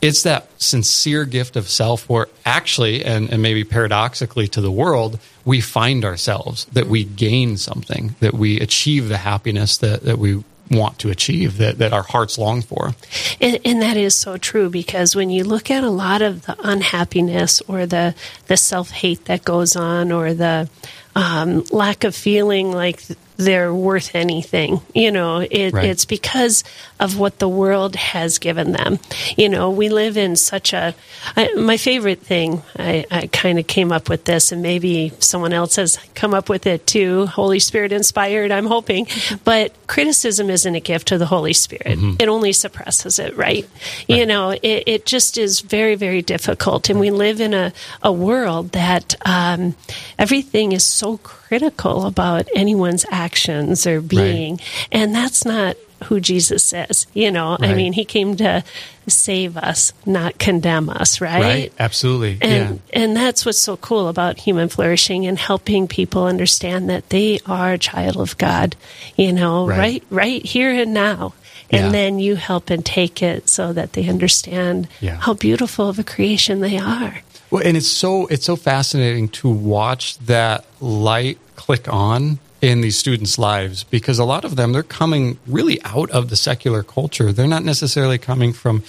It's 0.01 0.23
that 0.23 0.49
sincere 0.59 1.25
gift 1.25 1.55
of 1.55 1.69
self 1.69 2.09
where 2.09 2.27
actually, 2.45 3.05
and, 3.05 3.29
and 3.31 3.41
maybe 3.41 3.63
paradoxically 3.63 4.47
to 4.49 4.61
the 4.61 4.71
world, 4.71 5.19
we 5.45 5.61
find 5.61 6.03
ourselves, 6.03 6.65
that 6.65 6.87
we 6.87 7.03
gain 7.03 7.57
something, 7.57 8.15
that 8.19 8.33
we 8.33 8.59
achieve 8.59 9.09
the 9.09 9.17
happiness 9.17 9.77
that, 9.77 10.03
that 10.03 10.17
we 10.17 10.43
want 10.71 10.97
to 10.99 11.09
achieve 11.09 11.57
that, 11.57 11.77
that 11.77 11.93
our 11.93 12.03
hearts 12.03 12.37
long 12.37 12.61
for. 12.61 12.95
And, 13.39 13.59
and, 13.65 13.81
that 13.81 13.97
is 13.97 14.15
so 14.15 14.37
true 14.37 14.69
because 14.69 15.15
when 15.15 15.29
you 15.29 15.43
look 15.43 15.69
at 15.69 15.83
a 15.83 15.89
lot 15.89 16.21
of 16.21 16.45
the 16.45 16.55
unhappiness 16.63 17.61
or 17.61 17.85
the, 17.85 18.15
the 18.47 18.57
self 18.57 18.89
hate 18.89 19.25
that 19.25 19.43
goes 19.43 19.75
on 19.75 20.11
or 20.11 20.33
the 20.33 20.69
um, 21.15 21.65
lack 21.71 22.03
of 22.03 22.15
feeling 22.15 22.71
like 22.71 23.03
they're 23.37 23.73
worth 23.73 24.15
anything. 24.15 24.81
You 24.93 25.11
know, 25.11 25.39
it, 25.39 25.73
right. 25.73 25.85
it's 25.85 26.05
because 26.05 26.63
of 26.99 27.17
what 27.17 27.39
the 27.39 27.49
world 27.49 27.95
has 27.95 28.37
given 28.37 28.71
them. 28.71 28.99
You 29.37 29.49
know, 29.49 29.69
we 29.71 29.89
live 29.89 30.17
in 30.17 30.35
such 30.35 30.73
a. 30.73 30.93
I, 31.35 31.53
my 31.53 31.77
favorite 31.77 32.19
thing, 32.19 32.61
I, 32.77 33.05
I 33.09 33.27
kind 33.27 33.59
of 33.59 33.67
came 33.67 33.91
up 33.91 34.09
with 34.09 34.25
this, 34.25 34.51
and 34.51 34.61
maybe 34.61 35.11
someone 35.19 35.53
else 35.53 35.75
has 35.75 35.97
come 36.15 36.33
up 36.33 36.49
with 36.49 36.67
it 36.67 36.85
too. 36.87 37.25
Holy 37.25 37.59
Spirit 37.59 37.91
inspired, 37.91 38.51
I'm 38.51 38.67
hoping. 38.67 39.07
But 39.43 39.73
criticism 39.87 40.49
isn't 40.49 40.75
a 40.75 40.79
gift 40.79 41.07
to 41.09 41.17
the 41.17 41.25
Holy 41.25 41.53
Spirit, 41.53 41.97
mm-hmm. 41.97 42.15
it 42.19 42.29
only 42.29 42.53
suppresses 42.53 43.19
it, 43.19 43.35
right? 43.35 43.67
right. 43.67 43.69
You 44.07 44.25
know, 44.25 44.51
it, 44.51 44.83
it, 44.85 45.05
just 45.05 45.37
is 45.37 45.61
very, 45.61 45.95
very 45.95 46.21
difficult. 46.21 46.89
And 46.89 46.99
we 46.99 47.09
live 47.11 47.41
in 47.41 47.53
a, 47.53 47.73
a 48.03 48.11
world 48.11 48.71
that 48.73 49.15
um, 49.25 49.75
everything 50.19 50.71
is 50.71 50.85
so 50.85 51.17
critical 51.51 52.05
about 52.05 52.47
anyone's 52.55 53.05
actions 53.11 53.85
or 53.85 53.99
being. 53.99 54.55
Right. 54.55 54.87
And 54.89 55.13
that's 55.13 55.43
not 55.43 55.75
who 56.05 56.21
Jesus 56.21 56.71
is. 56.71 57.07
You 57.13 57.29
know, 57.29 57.57
right. 57.59 57.71
I 57.71 57.73
mean, 57.73 57.91
he 57.91 58.05
came 58.05 58.37
to 58.37 58.63
save 59.05 59.57
us, 59.57 59.91
not 60.05 60.39
condemn 60.39 60.89
us, 60.89 61.19
right? 61.19 61.41
Right, 61.41 61.73
absolutely. 61.77 62.37
And 62.39 62.75
yeah. 62.75 63.01
and 63.03 63.17
that's 63.17 63.45
what's 63.45 63.59
so 63.59 63.75
cool 63.75 64.07
about 64.07 64.39
human 64.39 64.69
flourishing 64.69 65.27
and 65.27 65.37
helping 65.37 65.89
people 65.89 66.23
understand 66.23 66.89
that 66.89 67.09
they 67.09 67.41
are 67.45 67.73
a 67.73 67.77
child 67.77 68.15
of 68.15 68.37
God, 68.37 68.77
you 69.17 69.33
know, 69.33 69.67
right 69.67 69.77
right, 69.77 70.03
right 70.09 70.45
here 70.45 70.71
and 70.71 70.93
now. 70.93 71.33
And 71.69 71.87
yeah. 71.87 71.91
then 71.91 72.19
you 72.19 72.35
help 72.37 72.69
and 72.69 72.85
take 72.85 73.21
it 73.21 73.49
so 73.49 73.73
that 73.73 73.91
they 73.91 74.07
understand 74.07 74.87
yeah. 75.01 75.17
how 75.17 75.33
beautiful 75.33 75.89
of 75.89 75.99
a 75.99 76.03
creation 76.03 76.61
they 76.61 76.77
are. 76.77 77.23
Well, 77.51 77.61
and 77.65 77.75
it's 77.75 77.87
so 77.87 78.27
it's 78.27 78.45
so 78.45 78.55
fascinating 78.55 79.27
to 79.29 79.49
watch 79.49 80.17
that 80.19 80.65
light 80.79 81.37
click 81.57 81.91
on 81.91 82.39
in 82.61 82.79
these 82.79 82.97
students' 82.97 83.37
lives 83.37 83.83
because 83.83 84.19
a 84.19 84.23
lot 84.23 84.45
of 84.45 84.55
them 84.55 84.71
they're 84.71 84.83
coming 84.83 85.37
really 85.45 85.81
out 85.83 86.09
of 86.11 86.29
the 86.29 86.37
secular 86.37 86.81
culture. 86.81 87.33
They're 87.33 87.47
not 87.47 87.65
necessarily 87.65 88.17
coming 88.17 88.53
from 88.53 88.83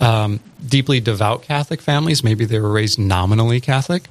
um, 0.00 0.40
deeply 0.66 0.98
devout 0.98 1.42
Catholic 1.42 1.80
families. 1.80 2.24
Maybe 2.24 2.44
they 2.44 2.58
were 2.58 2.72
raised 2.72 2.98
nominally 2.98 3.60
Catholic, 3.60 4.08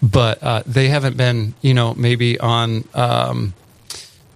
but 0.00 0.40
uh, 0.42 0.62
they 0.64 0.88
haven't 0.88 1.16
been, 1.16 1.54
you 1.60 1.74
know, 1.74 1.94
maybe 1.94 2.38
on 2.38 2.84
um, 2.94 3.54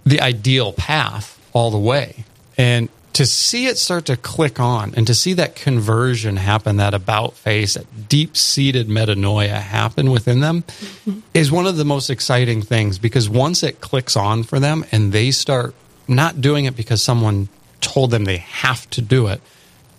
the 0.05 0.19
ideal 0.19 0.73
path 0.73 1.39
all 1.53 1.71
the 1.71 1.79
way. 1.79 2.25
And 2.57 2.89
to 3.15 3.25
see 3.25 3.67
it 3.67 3.77
start 3.77 4.03
to 4.03 4.17
click 4.17 4.59
on 4.59 4.93
and 4.95 5.07
to 5.07 5.15
see 5.15 5.31
that 5.31 5.55
conversion 5.55 6.35
happen, 6.35 6.75
that 6.75 6.93
about 6.93 7.33
face, 7.33 7.75
that 7.75 8.09
deep 8.09 8.35
seated 8.35 8.89
metanoia 8.89 9.61
happen 9.61 10.11
within 10.11 10.41
them 10.41 10.63
mm-hmm. 10.63 11.21
is 11.33 11.49
one 11.49 11.65
of 11.65 11.77
the 11.77 11.85
most 11.85 12.09
exciting 12.09 12.61
things 12.61 12.99
because 12.99 13.29
once 13.29 13.63
it 13.63 13.79
clicks 13.79 14.17
on 14.17 14.43
for 14.43 14.59
them 14.59 14.83
and 14.91 15.13
they 15.13 15.31
start 15.31 15.73
not 16.09 16.41
doing 16.41 16.65
it 16.65 16.75
because 16.75 17.01
someone 17.01 17.47
told 17.79 18.11
them 18.11 18.25
they 18.25 18.35
have 18.35 18.89
to 18.89 19.01
do 19.01 19.27
it, 19.27 19.39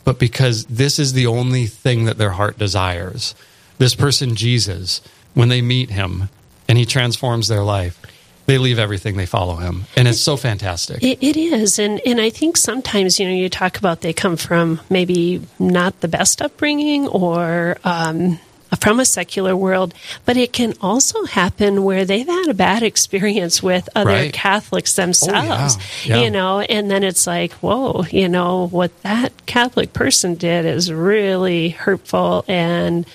but 0.04 0.18
because 0.18 0.66
this 0.66 0.98
is 0.98 1.14
the 1.14 1.26
only 1.26 1.64
thing 1.64 2.04
that 2.04 2.18
their 2.18 2.32
heart 2.32 2.58
desires. 2.58 3.34
This 3.78 3.94
person, 3.94 4.34
Jesus, 4.34 5.00
when 5.32 5.48
they 5.48 5.62
meet 5.62 5.88
him 5.88 6.28
and 6.68 6.76
he 6.76 6.84
transforms 6.84 7.48
their 7.48 7.62
life, 7.62 7.98
they 8.46 8.58
leave 8.58 8.78
everything, 8.78 9.16
they 9.16 9.26
follow 9.26 9.56
him. 9.56 9.84
And 9.96 10.08
it's 10.08 10.20
so 10.20 10.36
fantastic. 10.36 11.02
it, 11.02 11.22
it 11.22 11.36
is. 11.36 11.78
And, 11.78 12.00
and 12.06 12.20
I 12.20 12.30
think 12.30 12.56
sometimes, 12.56 13.20
you 13.20 13.26
know, 13.26 13.34
you 13.34 13.48
talk 13.48 13.78
about 13.78 14.00
they 14.00 14.12
come 14.12 14.36
from 14.36 14.80
maybe 14.88 15.42
not 15.58 16.00
the 16.00 16.08
best 16.08 16.40
upbringing 16.40 17.08
or, 17.08 17.76
um, 17.84 18.38
from 18.80 18.98
a 18.98 19.04
secular 19.04 19.56
world, 19.56 19.94
but 20.24 20.36
it 20.36 20.52
can 20.52 20.74
also 20.80 21.24
happen 21.24 21.84
where 21.84 22.04
they've 22.04 22.26
had 22.26 22.48
a 22.48 22.54
bad 22.54 22.82
experience 22.82 23.62
with 23.62 23.88
other 23.94 24.10
right. 24.10 24.32
Catholics 24.32 24.96
themselves, 24.96 25.76
oh, 25.76 25.80
yeah. 26.04 26.16
Yeah. 26.16 26.24
you 26.24 26.30
know, 26.30 26.60
and 26.60 26.90
then 26.90 27.04
it's 27.04 27.26
like, 27.26 27.52
whoa, 27.54 28.04
you 28.10 28.28
know, 28.28 28.66
what 28.68 29.02
that 29.02 29.46
Catholic 29.46 29.92
person 29.92 30.34
did 30.34 30.66
is 30.66 30.92
really 30.92 31.70
hurtful 31.70 32.44
and 32.48 33.06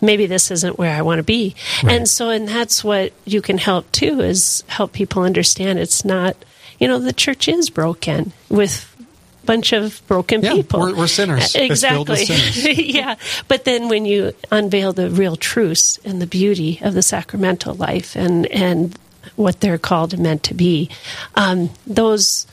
maybe 0.00 0.26
this 0.26 0.50
isn't 0.50 0.78
where 0.78 0.94
I 0.94 1.02
want 1.02 1.18
to 1.18 1.22
be. 1.22 1.54
Right. 1.82 1.96
And 1.96 2.08
so, 2.08 2.30
and 2.30 2.48
that's 2.48 2.82
what 2.84 3.12
you 3.24 3.42
can 3.42 3.58
help 3.58 3.90
too 3.92 4.20
is 4.20 4.62
help 4.66 4.92
people 4.92 5.22
understand 5.22 5.78
it's 5.78 6.04
not, 6.04 6.36
you 6.78 6.88
know, 6.88 6.98
the 6.98 7.12
church 7.12 7.48
is 7.48 7.70
broken 7.70 8.32
with 8.48 8.94
a 9.42 9.46
bunch 9.46 9.72
of 9.72 10.00
broken 10.06 10.42
yeah, 10.42 10.52
people. 10.52 10.80
We're, 10.80 10.96
we're 10.96 11.06
sinners. 11.06 11.54
Exactly. 11.54 12.24
Sinners. 12.24 12.78
yeah. 12.78 13.16
But 13.48 13.64
then 13.64 13.88
when 13.88 14.04
you 14.04 14.32
unveil 14.50 14.92
the 14.92 15.10
real 15.10 15.36
truths 15.36 15.98
and 16.04 16.22
the 16.22 16.26
beauty 16.26 16.78
of 16.82 16.94
the 16.94 17.02
sacramental 17.02 17.74
life 17.74 18.16
and, 18.16 18.46
and 18.46 18.96
what 19.36 19.60
they're 19.60 19.78
called 19.78 20.14
and 20.14 20.22
meant 20.22 20.44
to 20.44 20.54
be, 20.54 20.90
um, 21.34 21.70
those 21.86 22.46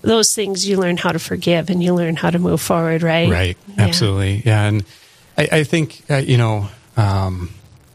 those 0.00 0.34
things 0.34 0.68
you 0.68 0.78
learn 0.78 0.96
how 0.96 1.12
to 1.12 1.18
forgive 1.18 1.70
and 1.70 1.82
you 1.82 1.94
learn 1.94 2.16
how 2.16 2.30
to 2.30 2.38
move 2.38 2.60
forward, 2.60 3.02
right? 3.02 3.30
Right. 3.30 3.56
Yeah. 3.68 3.84
Absolutely. 3.84 4.42
Yeah. 4.44 4.64
And 4.64 4.84
I, 5.36 5.48
I 5.52 5.64
think 5.64 6.02
uh, 6.10 6.16
you 6.16 6.36
know. 6.36 6.68
Um, 6.96 7.50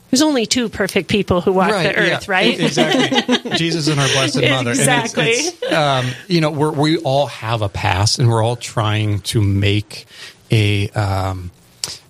there's 0.10 0.24
only 0.24 0.48
two 0.48 0.70
perfect 0.70 1.08
people 1.08 1.40
who 1.42 1.54
walk 1.54 1.70
right, 1.70 1.84
the 1.84 2.00
earth, 2.00 2.28
yeah, 2.28 2.32
right? 2.32 2.60
Exactly. 2.60 3.52
Jesus 3.58 3.88
and 3.88 4.00
our 4.00 4.08
Blessed 4.08 4.42
Mother. 4.42 4.72
Exactly. 4.72 5.26
It's, 5.28 5.62
it's, 5.62 5.72
um, 5.72 6.08
you 6.28 6.42
know, 6.42 6.50
we 6.50 6.98
all 6.98 7.28
have 7.28 7.62
a 7.62 7.70
past, 7.70 8.18
and 8.18 8.28
we're 8.28 8.44
all 8.44 8.56
trying 8.56 9.20
to 9.22 9.40
make 9.40 10.08
a 10.50 10.90
um, 10.90 11.52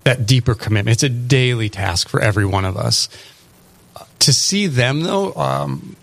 that 0.05 0.25
deeper 0.25 0.55
commitment. 0.55 0.95
It's 0.95 1.03
a 1.03 1.09
daily 1.09 1.67
task 1.67 2.07
for 2.07 2.21
every 2.21 2.45
one 2.45 2.63
of 2.63 2.77
us. 2.77 3.09
To 4.19 4.33
see 4.33 4.67
them, 4.67 5.01
though, 5.01 5.33
um, 5.35 5.95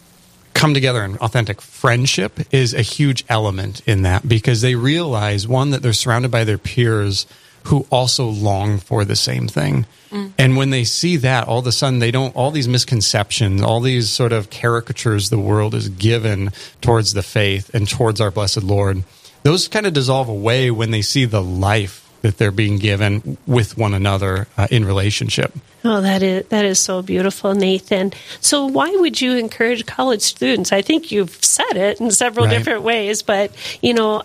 come 0.55 0.75
together 0.75 1.05
in 1.05 1.17
authentic 1.19 1.61
friendship 1.61 2.41
is 2.51 2.73
a 2.73 2.83
huge 2.83 3.25
element 3.29 3.83
in 3.87 4.03
that 4.03 4.27
because 4.27 4.63
they 4.63 4.75
realize, 4.75 5.47
one, 5.47 5.71
that 5.71 5.83
they're 5.83 5.93
surrounded 5.93 6.31
by 6.31 6.45
their 6.45 6.59
peers 6.59 7.27
who 7.67 7.87
also 7.91 8.27
long 8.27 8.79
for 8.79 9.05
the 9.05 9.17
same 9.17 9.49
thing. 9.49 9.87
Mm. 10.11 10.33
And 10.39 10.57
when 10.57 10.71
they 10.71 10.85
see 10.85 11.17
that, 11.19 11.49
all 11.49 11.59
of 11.59 11.67
a 11.67 11.73
sudden 11.73 11.99
they 11.99 12.11
don't, 12.11 12.35
all 12.37 12.51
these 12.51 12.69
misconceptions, 12.69 13.61
all 13.61 13.81
these 13.81 14.09
sort 14.09 14.33
of 14.33 14.51
caricatures 14.51 15.31
the 15.31 15.39
world 15.39 15.75
is 15.75 15.89
given 15.89 16.53
towards 16.81 17.13
the 17.13 17.23
faith 17.23 17.75
and 17.75 17.89
towards 17.89 18.21
our 18.21 18.31
blessed 18.31 18.63
Lord, 18.63 19.03
those 19.43 19.69
kind 19.69 19.87
of 19.87 19.93
dissolve 19.93 20.29
away 20.29 20.71
when 20.71 20.93
they 20.93 21.03
see 21.03 21.25
the 21.25 21.43
life 21.43 22.09
that 22.23 22.39
they're 22.39 22.51
being 22.51 22.79
given 22.79 23.37
with 23.47 23.77
one 23.77 23.95
another 23.95 24.47
uh, 24.57 24.69
in 24.71 24.85
relationship. 24.85 25.53
Oh, 25.89 26.01
that 26.01 26.21
is 26.21 26.47
that 26.47 26.65
is 26.65 26.81
so 26.81 27.01
beautiful, 27.01 27.55
Nathan. 27.55 28.13
So, 28.41 28.67
why 28.67 28.91
would 28.91 29.21
you 29.21 29.37
encourage 29.37 29.87
college 29.87 30.23
students? 30.23 30.73
I 30.73 30.83
think 30.83 31.13
you've 31.13 31.45
said 31.45 31.77
it 31.77 32.01
in 32.01 32.11
several 32.11 32.47
right. 32.47 32.59
different 32.59 32.83
ways, 32.83 33.23
but 33.23 33.53
you 33.83 33.95
know, 33.95 34.21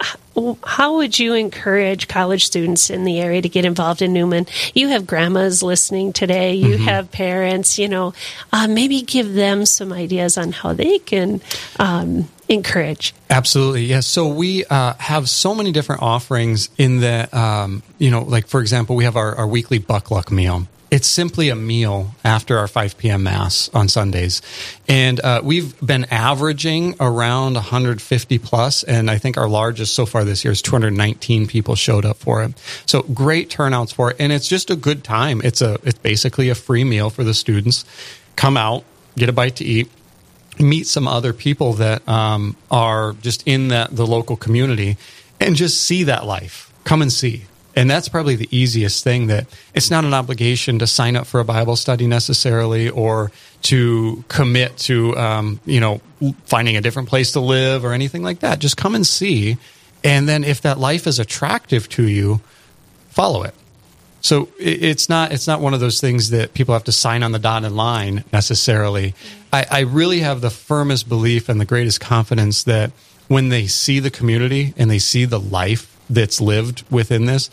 how 0.63 0.95
would 0.95 1.19
you 1.19 1.35
encourage 1.35 2.07
college 2.07 2.45
students 2.45 2.89
in 2.89 3.03
the 3.03 3.19
area 3.19 3.43
to 3.43 3.49
get 3.49 3.63
involved 3.63 4.01
in 4.01 4.11
Newman? 4.11 4.47
You 4.73 4.87
have 4.87 5.05
grandmas 5.05 5.61
listening 5.61 6.13
today. 6.13 6.55
You 6.55 6.77
mm-hmm. 6.77 6.85
have 6.85 7.11
parents. 7.11 7.77
You 7.77 7.89
know, 7.89 8.15
uh, 8.51 8.67
maybe 8.67 9.03
give 9.03 9.31
them 9.35 9.67
some 9.67 9.93
ideas 9.93 10.39
on 10.39 10.53
how 10.53 10.73
they 10.73 10.97
can. 10.97 11.41
Um, 11.79 12.27
encourage. 12.49 13.13
Absolutely, 13.29 13.85
yes. 13.85 14.05
So 14.05 14.27
we 14.27 14.65
uh, 14.65 14.95
have 14.95 15.29
so 15.29 15.55
many 15.55 15.71
different 15.71 16.01
offerings 16.01 16.67
in 16.77 16.99
the, 16.99 17.29
um, 17.31 17.81
you 17.97 18.11
know, 18.11 18.23
like 18.23 18.47
for 18.47 18.59
example, 18.59 18.97
we 18.97 19.05
have 19.05 19.15
our, 19.15 19.33
our 19.35 19.47
weekly 19.47 19.77
buck 19.77 20.11
luck 20.11 20.29
meal. 20.29 20.67
It's 20.91 21.07
simply 21.07 21.47
a 21.47 21.55
meal 21.55 22.15
after 22.25 22.57
our 22.57 22.67
5 22.67 22.97
p.m. 22.97 23.23
Mass 23.23 23.69
on 23.73 23.87
Sundays. 23.87 24.41
And 24.89 25.21
uh, 25.21 25.39
we've 25.41 25.79
been 25.79 26.03
averaging 26.11 26.97
around 26.99 27.53
150 27.53 28.39
plus, 28.39 28.83
and 28.83 29.09
I 29.09 29.17
think 29.17 29.37
our 29.37 29.47
largest 29.47 29.93
so 29.93 30.05
far 30.05 30.25
this 30.25 30.43
year 30.43 30.51
is 30.51 30.61
219 30.61 31.47
people 31.47 31.75
showed 31.75 32.03
up 32.03 32.17
for 32.17 32.43
it. 32.43 32.53
So 32.85 33.03
great 33.03 33.49
turnouts 33.49 33.93
for 33.93 34.11
it, 34.11 34.17
and 34.19 34.33
it's 34.33 34.49
just 34.49 34.69
a 34.69 34.75
good 34.75 35.01
time. 35.01 35.41
It's 35.45 35.61
a 35.61 35.79
it's 35.83 35.97
basically 35.97 36.49
a 36.49 36.55
free 36.55 36.83
meal 36.83 37.09
for 37.09 37.23
the 37.23 37.33
students. 37.33 37.85
Come 38.35 38.57
out, 38.57 38.83
get 39.15 39.29
a 39.29 39.33
bite 39.33 39.55
to 39.57 39.63
eat, 39.63 39.89
meet 40.59 40.87
some 40.87 41.07
other 41.07 41.31
people 41.31 41.71
that 41.73 42.05
um, 42.05 42.57
are 42.69 43.13
just 43.13 43.47
in 43.47 43.69
that 43.69 43.95
the 43.95 44.05
local 44.05 44.35
community, 44.35 44.97
and 45.39 45.55
just 45.55 45.81
see 45.81 46.03
that 46.03 46.25
life. 46.25 46.73
Come 46.83 47.01
and 47.01 47.13
see 47.13 47.45
and 47.75 47.89
that's 47.89 48.09
probably 48.09 48.35
the 48.35 48.49
easiest 48.51 49.03
thing 49.03 49.27
that 49.27 49.47
it's 49.73 49.89
not 49.89 50.03
an 50.03 50.13
obligation 50.13 50.79
to 50.79 50.87
sign 50.87 51.15
up 51.15 51.25
for 51.25 51.39
a 51.39 51.45
bible 51.45 51.75
study 51.75 52.07
necessarily 52.07 52.89
or 52.89 53.31
to 53.61 54.23
commit 54.27 54.77
to 54.77 55.15
um, 55.17 55.59
you 55.65 55.79
know 55.79 56.01
finding 56.45 56.77
a 56.77 56.81
different 56.81 57.09
place 57.09 57.31
to 57.33 57.39
live 57.39 57.83
or 57.83 57.93
anything 57.93 58.23
like 58.23 58.39
that. 58.39 58.59
Just 58.59 58.77
come 58.77 58.95
and 58.95 59.05
see. 59.05 59.57
And 60.03 60.27
then 60.27 60.43
if 60.43 60.61
that 60.61 60.79
life 60.79 61.07
is 61.07 61.19
attractive 61.19 61.87
to 61.89 62.07
you 62.07 62.41
follow 63.09 63.43
it. 63.43 63.53
So 64.21 64.49
it's 64.59 65.09
not 65.09 65.31
it's 65.31 65.47
not 65.47 65.61
one 65.61 65.73
of 65.73 65.79
those 65.79 65.99
things 65.99 66.29
that 66.29 66.53
people 66.53 66.73
have 66.73 66.83
to 66.85 66.91
sign 66.91 67.23
on 67.23 67.31
the 67.31 67.39
dotted 67.39 67.71
line 67.71 68.23
necessarily. 68.31 69.15
I, 69.51 69.65
I 69.69 69.79
really 69.81 70.19
have 70.19 70.41
the 70.41 70.51
firmest 70.51 71.09
belief 71.09 71.49
and 71.49 71.59
the 71.59 71.65
greatest 71.65 71.99
confidence 71.99 72.63
that 72.63 72.91
when 73.27 73.49
they 73.49 73.65
see 73.65 73.99
the 73.99 74.11
community 74.11 74.73
and 74.77 74.91
they 74.91 74.99
see 74.99 75.25
the 75.25 75.39
life 75.39 75.90
that's 76.13 76.41
lived 76.41 76.83
within 76.91 77.25
this, 77.25 77.49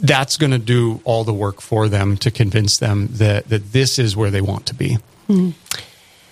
that's 0.00 0.36
going 0.36 0.52
to 0.52 0.58
do 0.58 1.00
all 1.04 1.24
the 1.24 1.32
work 1.32 1.60
for 1.60 1.88
them 1.88 2.16
to 2.18 2.30
convince 2.30 2.78
them 2.78 3.08
that, 3.12 3.48
that 3.48 3.72
this 3.72 3.98
is 3.98 4.16
where 4.16 4.30
they 4.30 4.40
want 4.40 4.66
to 4.66 4.74
be. 4.74 4.98
Mm. 5.28 5.54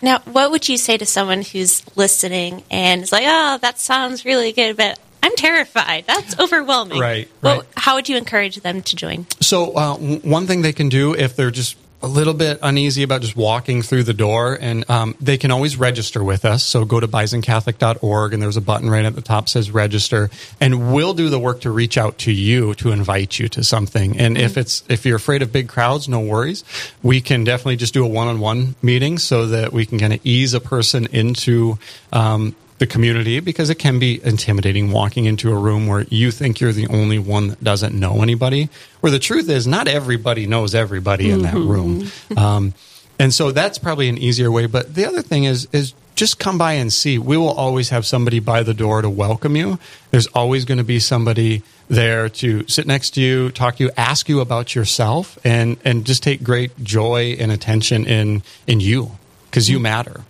Now, 0.02 0.18
what 0.20 0.50
would 0.50 0.68
you 0.68 0.76
say 0.76 0.98
to 0.98 1.06
someone 1.06 1.42
who's 1.42 1.82
listening 1.96 2.62
and 2.70 3.02
is 3.02 3.10
like, 3.10 3.24
oh, 3.26 3.58
that 3.62 3.78
sounds 3.78 4.24
really 4.24 4.52
good, 4.52 4.76
but 4.76 4.98
I'm 5.22 5.34
terrified. 5.37 6.04
That's 6.06 6.38
overwhelming. 6.38 6.98
Right. 6.98 7.28
right. 7.40 7.58
Well, 7.58 7.62
how 7.74 7.94
would 7.94 8.10
you 8.10 8.18
encourage 8.18 8.56
them 8.56 8.82
to 8.82 8.96
join? 8.96 9.26
So, 9.40 9.74
uh, 9.74 9.96
one 9.96 10.46
thing 10.46 10.60
they 10.60 10.74
can 10.74 10.90
do 10.90 11.14
if 11.14 11.34
they're 11.37 11.50
just 11.50 11.76
a 12.05 12.07
little 12.07 12.35
bit 12.35 12.59
uneasy 12.62 13.03
about 13.03 13.23
just 13.23 13.35
walking 13.35 13.81
through 13.81 14.03
the 14.03 14.12
door, 14.12 14.59
and 14.61 14.88
um, 14.90 15.17
they 15.21 15.38
can 15.38 15.51
always 15.51 15.77
register 15.77 16.23
with 16.23 16.45
us. 16.45 16.62
So 16.62 16.85
go 16.85 17.01
to 17.01 17.09
bisoncatholic.org, 17.09 18.35
and 18.35 18.43
there's 18.43 18.59
a 18.59 18.61
button 18.61 18.90
right 18.90 19.05
at 19.07 19.14
the 19.14 19.23
top 19.23 19.49
says 19.49 19.71
register, 19.71 20.31
and 20.61 20.93
we'll 20.93 21.14
do 21.14 21.31
the 21.31 21.38
work 21.38 21.62
to 21.62 21.71
reach 21.71 21.97
out 21.97 22.19
to 22.19 22.33
you 22.33 22.75
to 22.75 22.93
invite 22.93 23.38
you 23.38 23.49
to 23.49 23.64
something. 23.64 24.19
And 24.19 24.37
mm-hmm. 24.37 24.45
if 24.45 24.59
it's 24.59 24.85
if 24.88 25.07
you're 25.07 25.17
afraid 25.17 25.40
of 25.40 25.51
big 25.51 25.69
crowds, 25.69 26.07
no 26.09 26.21
worries. 26.21 26.62
We 27.03 27.23
can 27.23 27.43
definitely 27.43 27.77
just 27.77 27.95
do 27.95 28.05
a 28.05 28.09
one-on-one 28.09 28.75
meeting 28.83 29.19
so 29.19 29.47
that 29.47 29.73
we 29.73 29.87
can 29.87 29.99
kind 29.99 30.12
of 30.12 30.21
ease 30.25 30.53
a 30.53 30.61
person 30.61 31.07
into 31.11 31.79
um, 32.12 32.55
the 32.78 32.87
community 32.87 33.40
because 33.40 33.70
it 33.70 33.76
can 33.76 33.98
be 33.98 34.20
intimidating 34.24 34.90
walking 34.90 35.26
into 35.26 35.50
a 35.52 35.56
room 35.56 35.87
where 35.87 36.02
you 36.10 36.30
think 36.30 36.60
you're 36.60 36.72
the 36.72 36.88
only 36.88 37.18
one 37.18 37.48
that 37.48 37.62
doesn't 37.62 37.98
know 37.98 38.22
anybody. 38.22 38.68
Where 39.00 39.12
the 39.12 39.18
truth 39.18 39.48
is, 39.48 39.66
not 39.66 39.87
everybody 39.87 40.46
knows 40.46 40.74
everybody 40.74 41.30
in 41.30 41.42
that 41.42 41.54
room. 41.54 42.02
Mm-hmm. 42.02 42.38
Um, 42.38 42.74
and 43.18 43.32
so 43.32 43.52
that's 43.52 43.78
probably 43.78 44.08
an 44.08 44.18
easier 44.18 44.50
way. 44.50 44.66
But 44.66 44.94
the 44.94 45.06
other 45.06 45.22
thing 45.22 45.44
is, 45.44 45.68
is 45.72 45.94
just 46.14 46.38
come 46.38 46.58
by 46.58 46.74
and 46.74 46.92
see. 46.92 47.18
We 47.18 47.37
will 47.37 47.52
always 47.52 47.90
have 47.90 48.06
somebody 48.06 48.40
by 48.40 48.62
the 48.62 48.74
door 48.74 49.02
to 49.02 49.10
welcome 49.10 49.56
you. 49.56 49.78
There's 50.10 50.26
always 50.28 50.64
going 50.64 50.78
to 50.78 50.84
be 50.84 50.98
somebody 50.98 51.62
there 51.88 52.28
to 52.28 52.66
sit 52.66 52.87
next 52.87 53.10
to 53.10 53.20
you, 53.20 53.50
talk 53.50 53.76
to 53.76 53.84
you, 53.84 53.90
ask 53.96 54.28
you 54.28 54.40
about 54.40 54.74
yourself, 54.74 55.38
and 55.44 55.76
and 55.84 56.04
just 56.04 56.22
take 56.22 56.42
great 56.42 56.82
joy 56.82 57.37
and 57.38 57.52
attention 57.52 58.06
in 58.06 58.42
in 58.66 58.80
you 58.80 59.12
because 59.50 59.68
you 59.68 59.78
matter. 59.78 60.22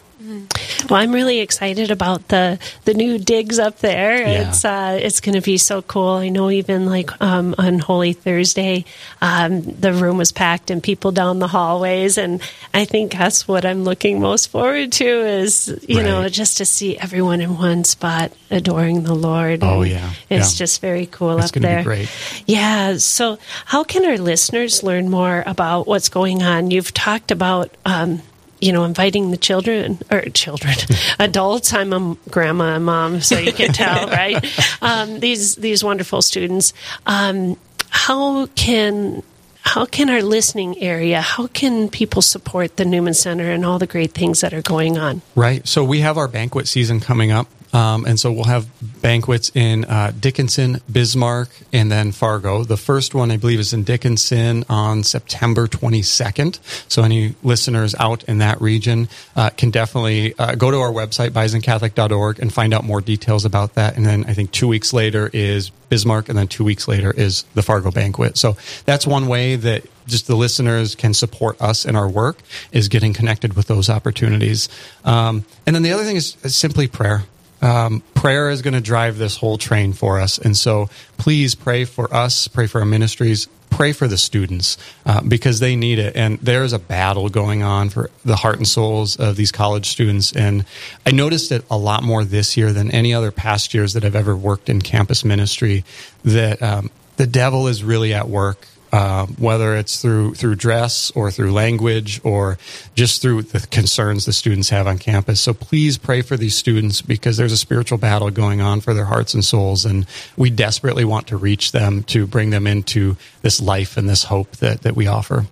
Well, 0.88 1.01
I'm 1.01 1.12
really 1.12 1.40
excited 1.40 1.90
about 1.90 2.29
the 2.29 2.59
the 2.85 2.94
new 2.94 3.18
digs 3.18 3.59
up 3.59 3.79
there. 3.79 4.20
Yeah. 4.20 4.49
It's 4.49 4.64
uh, 4.64 4.99
it's 5.01 5.20
going 5.20 5.35
to 5.35 5.40
be 5.40 5.57
so 5.57 5.83
cool. 5.83 6.11
I 6.11 6.29
know 6.29 6.51
even 6.51 6.87
like 6.87 7.11
um, 7.23 7.55
on 7.59 7.79
Holy 7.79 8.12
Thursday, 8.12 8.85
um, 9.23 9.62
the 9.62 9.92
room 9.92 10.18
was 10.18 10.33
packed 10.33 10.70
and 10.70 10.83
people 10.83 11.12
down 11.12 11.38
the 11.38 11.49
hallways, 11.49 12.18
and 12.18 12.42
I 12.73 12.85
think 12.85 13.12
that's 13.12 13.49
what 13.49 13.64
I'm 13.64 13.85
looking 13.85 14.20
most 14.20 14.49
forward 14.49 14.92
to 14.92 15.07
is 15.07 15.68
you 15.88 15.99
right. 15.99 16.07
know 16.07 16.29
just 16.29 16.59
to 16.59 16.64
see 16.64 16.99
everyone 16.99 17.40
in 17.40 17.57
one 17.57 17.85
spot 17.85 18.33
adoring 18.51 19.05
the 19.05 19.14
Lord. 19.14 19.61
Oh 19.62 19.83
yeah, 19.83 20.12
it's 20.29 20.55
yeah. 20.55 20.59
just 20.59 20.81
very 20.81 21.07
cool 21.07 21.38
it's 21.38 21.55
up 21.55 21.62
there. 21.62 21.83
great. 21.83 22.11
Yeah. 22.47 22.99
So, 22.99 23.38
how 23.66 23.85
can 23.85 24.05
our 24.05 24.18
listeners 24.18 24.83
learn 24.83 25.09
more 25.09 25.42
about 25.47 25.87
what's 25.87 26.09
going 26.09 26.42
on? 26.42 26.70
You've 26.70 26.92
talked 26.92 27.31
about. 27.31 27.70
Um, 27.85 28.23
you 28.64 28.72
know, 28.72 28.85
inviting 28.85 29.31
the 29.31 29.37
children 29.37 29.98
or 30.11 30.22
children, 30.22 30.74
adults. 31.18 31.74
I'm 31.74 31.92
a 31.92 32.16
grandma 32.31 32.77
and 32.77 32.85
mom, 32.85 33.20
so 33.20 33.38
you 33.38 33.53
can 33.53 33.72
tell, 33.72 34.09
right? 34.22 34.42
Um, 34.81 35.20
these 35.20 35.57
these 35.57 35.85
wonderful 35.85 36.22
students. 36.22 36.72
Um, 37.07 37.59
how 37.90 38.46
can 38.46 39.22
how 39.61 39.85
can 39.85 40.11
our 40.11 40.22
listening 40.22 40.83
area 40.83 41.20
how 41.20 41.46
can 41.46 41.88
people 41.88 42.20
support 42.20 42.77
the 42.77 42.85
newman 42.85 43.14
center 43.14 43.50
and 43.50 43.64
all 43.64 43.79
the 43.79 43.87
great 43.87 44.12
things 44.12 44.40
that 44.40 44.53
are 44.53 44.61
going 44.61 44.98
on 44.98 45.22
right 45.37 45.66
so 45.66 45.83
we 45.83 46.00
have 46.00 46.18
our 46.18 46.29
banquet 46.29 46.68
season 46.68 47.00
coming 47.00 47.31
up 47.31 47.46
um, 47.75 48.07
and 48.07 48.19
so 48.19 48.31
we'll 48.31 48.45
have 48.45 48.69
banquets 49.03 49.51
in 49.53 49.85
uh, 49.85 50.13
Dickinson, 50.19 50.81
Bismarck, 50.91 51.49
and 51.73 51.91
then 51.91 52.13
Fargo. 52.13 52.63
The 52.63 52.77
first 52.77 53.17
one, 53.17 53.33
I 53.33 53.37
believe, 53.37 53.59
is 53.59 53.75
in 53.75 53.83
Dickinson 53.83 54.65
on 54.69 55.03
September 55.03 55.67
22nd. 55.67 56.61
So 56.89 57.03
any 57.03 57.35
listeners 57.43 57.97
out 57.99 58.23
in 58.25 58.39
that 58.39 58.61
region 58.61 59.09
uh, 59.35 59.51
can 59.51 59.71
definitely 59.71 60.39
uh, 60.39 60.55
go 60.55 60.71
to 60.71 60.79
our 60.79 60.93
website, 60.93 61.31
bisoncatholic.org, 61.31 62.39
and 62.39 62.53
find 62.53 62.73
out 62.73 62.85
more 62.85 63.01
details 63.01 63.45
about 63.45 63.75
that. 63.75 63.97
And 63.97 64.07
then 64.07 64.25
I 64.27 64.35
think 64.35 64.53
two 64.53 64.69
weeks 64.69 64.93
later 64.93 65.29
is 65.33 65.71
Bismarck, 65.89 66.29
and 66.29 66.39
then 66.39 66.47
two 66.47 66.63
weeks 66.63 66.87
later 66.87 67.11
is 67.11 67.43
the 67.55 67.63
Fargo 67.63 67.91
banquet. 67.91 68.39
So 68.39 68.57
that's 68.87 69.05
one 69.05 69.27
way 69.27 69.57
that 69.57 69.85
just 70.07 70.29
the 70.29 70.37
listeners 70.37 70.95
can 70.95 71.13
support 71.13 71.61
us 71.61 71.85
in 71.85 71.97
our 71.97 72.09
work 72.09 72.39
is 72.71 72.89
getting 72.89 73.13
connected 73.13 73.55
with 73.55 73.67
those 73.67 73.89
opportunities. 73.91 74.69
Um, 75.05 75.45
and 75.67 75.75
then 75.75 75.83
the 75.83 75.93
other 75.93 76.05
thing 76.05 76.17
is, 76.17 76.37
simply 76.45 76.87
prayer 76.87 77.25
um, 77.64 78.03
prayer 78.14 78.50
is 78.50 78.62
going 78.62 78.74
to 78.74 78.81
drive 78.81 79.16
this 79.16 79.38
whole 79.38 79.57
train 79.57 79.94
for 79.94 80.20
us. 80.20 80.38
And 80.38 80.57
so 80.57 80.90
please 81.16 81.55
pray 81.55 81.85
for 81.87 82.12
us, 82.14 82.46
pray 82.46 82.66
for 82.66 82.81
our 82.81 82.87
ministries, 82.87 83.48
pray 83.70 83.92
for 83.92 84.07
the 84.07 84.18
students 84.18 84.77
uh, 85.07 85.22
because 85.22 85.61
they 85.61 85.74
need 85.74 85.98
it. 85.98 86.14
And 86.14 86.38
there's 86.40 86.74
a 86.74 86.79
battle 86.79 87.29
going 87.31 87.62
on 87.62 87.88
for 87.88 88.11
the 88.24 88.37
heart 88.37 88.59
and 88.59 88.68
souls 88.68 89.16
of 89.16 89.37
these 89.37 89.50
college 89.50 89.87
students. 89.87 90.31
And 90.33 90.66
I 91.07 91.11
noticed 91.11 91.50
it 91.50 91.64
a 91.70 91.79
lot 91.79 92.03
more 92.03 92.22
this 92.22 92.57
year 92.57 92.72
than 92.72 92.90
any 92.90 93.14
other 93.14 93.33
past 93.33 93.72
years 93.72 93.94
that 93.94 94.05
I've 94.05 94.14
ever 94.14 94.37
worked 94.37 94.68
in 94.68 94.83
campus 94.83 95.24
ministry 95.24 95.85
that 96.22 96.62
um, 96.62 96.90
the 97.16 97.27
devil 97.27 97.66
is 97.66 97.83
really 97.83 98.12
at 98.12 98.29
work 98.29 98.68
uh, 98.94 99.26
whether 99.38 99.74
it's 99.74 100.00
through 100.00 100.35
through 100.35 100.54
dress 100.54 101.11
or 101.16 101.28
through 101.33 101.50
language 101.52 102.20
or 102.22 102.57
just 102.94 103.20
through 103.20 103.42
the 103.42 103.59
concerns 103.70 104.24
the 104.24 104.33
students 104.33 104.68
have 104.70 104.87
on 104.87 104.98
campus. 104.98 105.40
So 105.40 105.52
please 105.52 105.98
pray 105.98 106.22
for 106.22 106.37
these 106.37 106.54
students 106.54 107.02
because 107.02 107.37
there's 107.37 107.50
a 107.52 107.57
spiritual 107.57 107.98
battle 107.98 108.30
going 108.30 108.61
on 108.61 108.80
for 108.80 108.94
their 108.94 109.07
hearts 109.07 109.35
and 109.35 109.44
souls, 109.44 109.85
and 109.85 110.07
we 110.37 110.48
desperately 110.50 111.04
want 111.04 111.26
to 111.28 111.37
reach 111.37 111.72
them 111.72 112.04
to 112.04 112.24
bring 112.26 112.50
them 112.50 112.66
into 112.68 113.16
this 113.42 113.61
life 113.61 113.96
and 113.96 114.09
this 114.09 114.24
hope 114.24 114.50
that, 114.59 114.83
that 114.83 114.94
we 114.94 115.09
offer. 115.09 115.44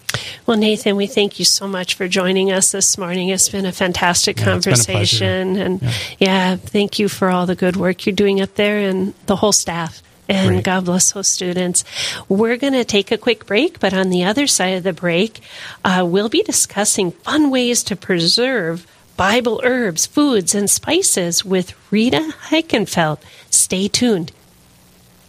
Well, 0.47 0.57
Nathan, 0.57 0.95
we 0.95 1.09
thank 1.09 1.39
you 1.41 1.45
so 1.45 1.67
much 1.67 1.95
for 1.95 2.07
joining 2.07 2.53
us 2.53 2.71
this 2.71 2.97
morning. 2.97 3.29
It's 3.31 3.49
been 3.49 3.67
a 3.67 3.73
fantastic 3.73 4.37
Yeah, 4.39 4.43
a 4.43 4.47
conversation. 4.53 5.57
and 5.57 5.83
Yeah. 5.83 5.93
yeah. 6.19 6.57
thank 6.57 6.99
you 7.01 7.09
for 7.09 7.29
all 7.29 7.47
the 7.47 7.57
good 7.57 7.77
work 7.77 8.07
you're 8.07 8.15
doing 8.15 8.41
up 8.41 8.55
there 8.55 8.79
and 8.89 9.15
the 9.27 9.37
whole 9.37 9.53
staff. 9.53 10.01
And 10.33 10.49
Great. 10.49 10.65
God 10.65 10.87
bless 10.87 11.13
those 11.13 11.29
students. 11.29 11.85
We're 12.27 12.57
going 12.57 12.73
to 12.73 12.87
take 12.87 13.13
a 13.13 13.19
quick 13.19 13.45
break, 13.45 13.79
but 13.81 13.93
on 13.93 14.09
the 14.09 14.25
other 14.25 14.47
side 14.47 14.79
of 14.79 14.83
the 14.83 14.95
break, 14.95 15.41
uh, 15.85 16.07
we'll 16.09 16.31
be 16.31 16.43
discussing 16.43 17.11
fun 17.11 17.51
ways 17.51 17.85
to 17.85 17.97
preserve 17.97 18.87
Bible 19.19 19.61
herbs, 19.63 20.07
foods, 20.07 20.55
and 20.55 20.71
spices 20.71 21.45
with 21.45 21.75
Rita 21.93 22.33
Heikenfeld. 22.49 23.19
Stay 23.51 23.89
tuned. 23.89 24.33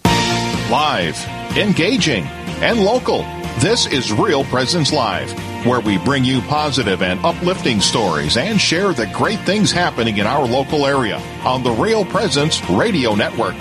Live, 0.06 1.22
engaging, 1.58 2.24
and 2.63 2.80
local. 2.80 3.24
This 3.60 3.86
is 3.88 4.13
Real 4.13 4.46
Presence 4.46 4.94
Live, 4.94 5.34
where 5.66 5.82
we 5.82 5.98
bring 5.98 6.24
you 6.24 6.39
positive 6.44 7.04
and 7.04 7.20
uplifting 7.26 7.82
stories 7.82 8.38
and 8.38 8.60
share 8.60 8.94
the 8.94 9.08
great 9.08 9.39
things 9.42 9.70
happening 9.70 10.18
in 10.18 10.28
our 10.28 10.46
local 10.46 10.86
area 10.86 11.18
on 11.44 11.62
the 11.62 11.72
Real 11.72 12.06
Presence 12.06 12.63
Radio 12.70 13.16
Network. 13.16 13.56